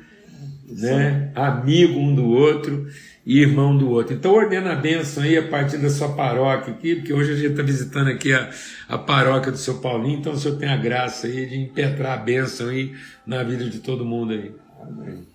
né? 0.68 1.32
amigo 1.34 1.98
um 2.00 2.14
do 2.14 2.28
outro 2.28 2.88
e 3.28 3.42
irmão 3.42 3.78
do 3.78 3.90
outro. 3.90 4.14
Então 4.14 4.34
ordena 4.34 4.72
a 4.72 4.76
bênção 4.76 5.22
aí 5.22 5.38
a 5.38 5.46
partir 5.46 5.78
da 5.78 5.90
sua 5.90 6.16
paróquia 6.16 6.74
aqui, 6.74 6.96
porque 6.96 7.14
hoje 7.14 7.34
a 7.34 7.36
gente 7.36 7.52
está 7.52 7.62
visitando 7.62 8.10
aqui 8.10 8.34
a, 8.34 8.50
a 8.88 8.98
paróquia 8.98 9.52
do 9.52 9.58
seu 9.58 9.80
Paulinho, 9.80 10.20
então 10.20 10.32
o 10.32 10.38
senhor 10.38 10.58
tem 10.58 10.70
a 10.70 10.78
graça 10.78 11.28
aí 11.28 11.46
de 11.46 11.58
impetrar 11.58 12.18
a 12.18 12.22
bênção 12.22 12.70
aí 12.70 12.96
na 13.26 13.44
vida 13.44 13.70
de 13.70 13.80
todo 13.80 14.06
mundo 14.06 14.32
aí. 14.32 14.56
Amém. 14.82 15.28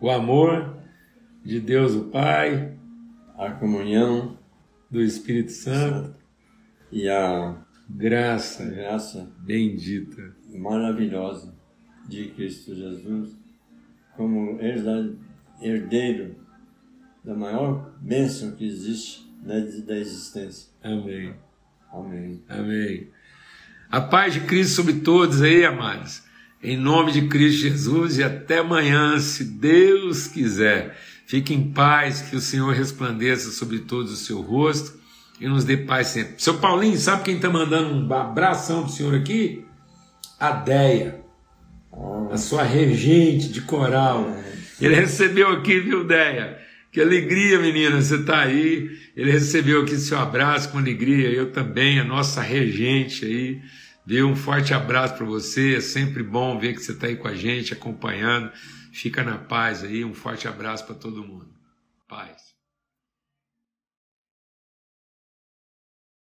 O 0.00 0.10
amor 0.10 0.78
de 1.44 1.60
Deus 1.60 1.94
o 1.94 2.04
Pai, 2.04 2.72
a 3.36 3.50
comunhão 3.50 4.38
do 4.90 5.02
Espírito 5.02 5.52
Santo 5.52 6.14
e 6.90 7.10
a 7.10 7.56
graça, 7.88 8.64
graça 8.64 9.30
bendita, 9.38 10.36
maravilhosa 10.54 11.54
de 12.06 12.28
Cristo 12.30 12.74
Jesus 12.74 13.36
como 14.16 14.58
herdeiro 15.62 16.36
da 17.24 17.34
maior 17.34 17.92
bênção 18.00 18.52
que 18.52 18.66
existe 18.66 19.28
né, 19.42 19.60
da 19.86 19.96
existência. 19.96 20.68
Amém. 20.82 21.34
Amém. 21.92 22.42
Amém. 22.48 23.08
A 23.90 24.00
paz 24.00 24.34
de 24.34 24.40
Cristo 24.40 24.74
sobre 24.74 24.94
todos 25.00 25.40
aí, 25.40 25.64
amados. 25.64 26.22
Em 26.62 26.76
nome 26.76 27.12
de 27.12 27.28
Cristo 27.28 27.60
Jesus 27.60 28.18
e 28.18 28.24
até 28.24 28.58
amanhã, 28.58 29.18
se 29.18 29.44
Deus 29.44 30.26
quiser. 30.26 30.98
Fique 31.26 31.54
em 31.54 31.72
paz, 31.72 32.22
que 32.22 32.34
o 32.34 32.40
Senhor 32.40 32.74
resplandeça 32.74 33.50
sobre 33.50 33.80
todos 33.80 34.12
o 34.12 34.16
seu 34.16 34.40
rosto 34.40 34.98
e 35.40 35.48
nos 35.48 35.64
dê 35.64 35.76
paz 35.76 36.08
sempre. 36.08 36.34
Seu 36.38 36.58
Paulinho, 36.58 36.96
sabe 36.96 37.24
quem 37.24 37.36
está 37.36 37.48
mandando 37.50 37.94
um 37.94 38.12
abração 38.14 38.82
para 38.82 38.90
o 38.90 38.92
senhor 38.92 39.14
aqui? 39.14 39.64
A 40.38 40.52
Deia, 40.52 41.20
a 42.30 42.36
sua 42.36 42.62
regente 42.62 43.48
de 43.48 43.60
coral. 43.60 44.26
Ele 44.80 44.94
recebeu 44.94 45.48
aqui, 45.48 45.80
viu, 45.80 46.04
Deia? 46.04 46.58
Que 46.90 47.00
alegria, 47.00 47.58
menina, 47.58 48.00
você 48.00 48.16
está 48.16 48.40
aí. 48.40 48.98
Ele 49.16 49.30
recebeu 49.30 49.82
aqui 49.82 49.96
seu 49.96 50.18
abraço 50.18 50.70
com 50.70 50.78
alegria. 50.78 51.28
Eu 51.28 51.52
também, 51.52 52.00
a 52.00 52.04
nossa 52.04 52.40
regente 52.40 53.24
aí. 53.24 53.60
Dê 54.06 54.22
um 54.22 54.34
forte 54.34 54.72
abraço 54.72 55.14
para 55.14 55.26
você. 55.26 55.76
É 55.76 55.80
sempre 55.80 56.22
bom 56.22 56.58
ver 56.58 56.72
que 56.72 56.80
você 56.80 56.92
está 56.92 57.06
aí 57.06 57.16
com 57.16 57.28
a 57.28 57.34
gente, 57.34 57.74
acompanhando. 57.74 58.50
Fica 58.92 59.22
na 59.22 59.36
paz 59.36 59.84
aí. 59.84 60.04
Um 60.04 60.14
forte 60.14 60.48
abraço 60.48 60.86
para 60.86 60.94
todo 60.94 61.22
mundo. 61.22 61.48
Paz. 62.08 62.47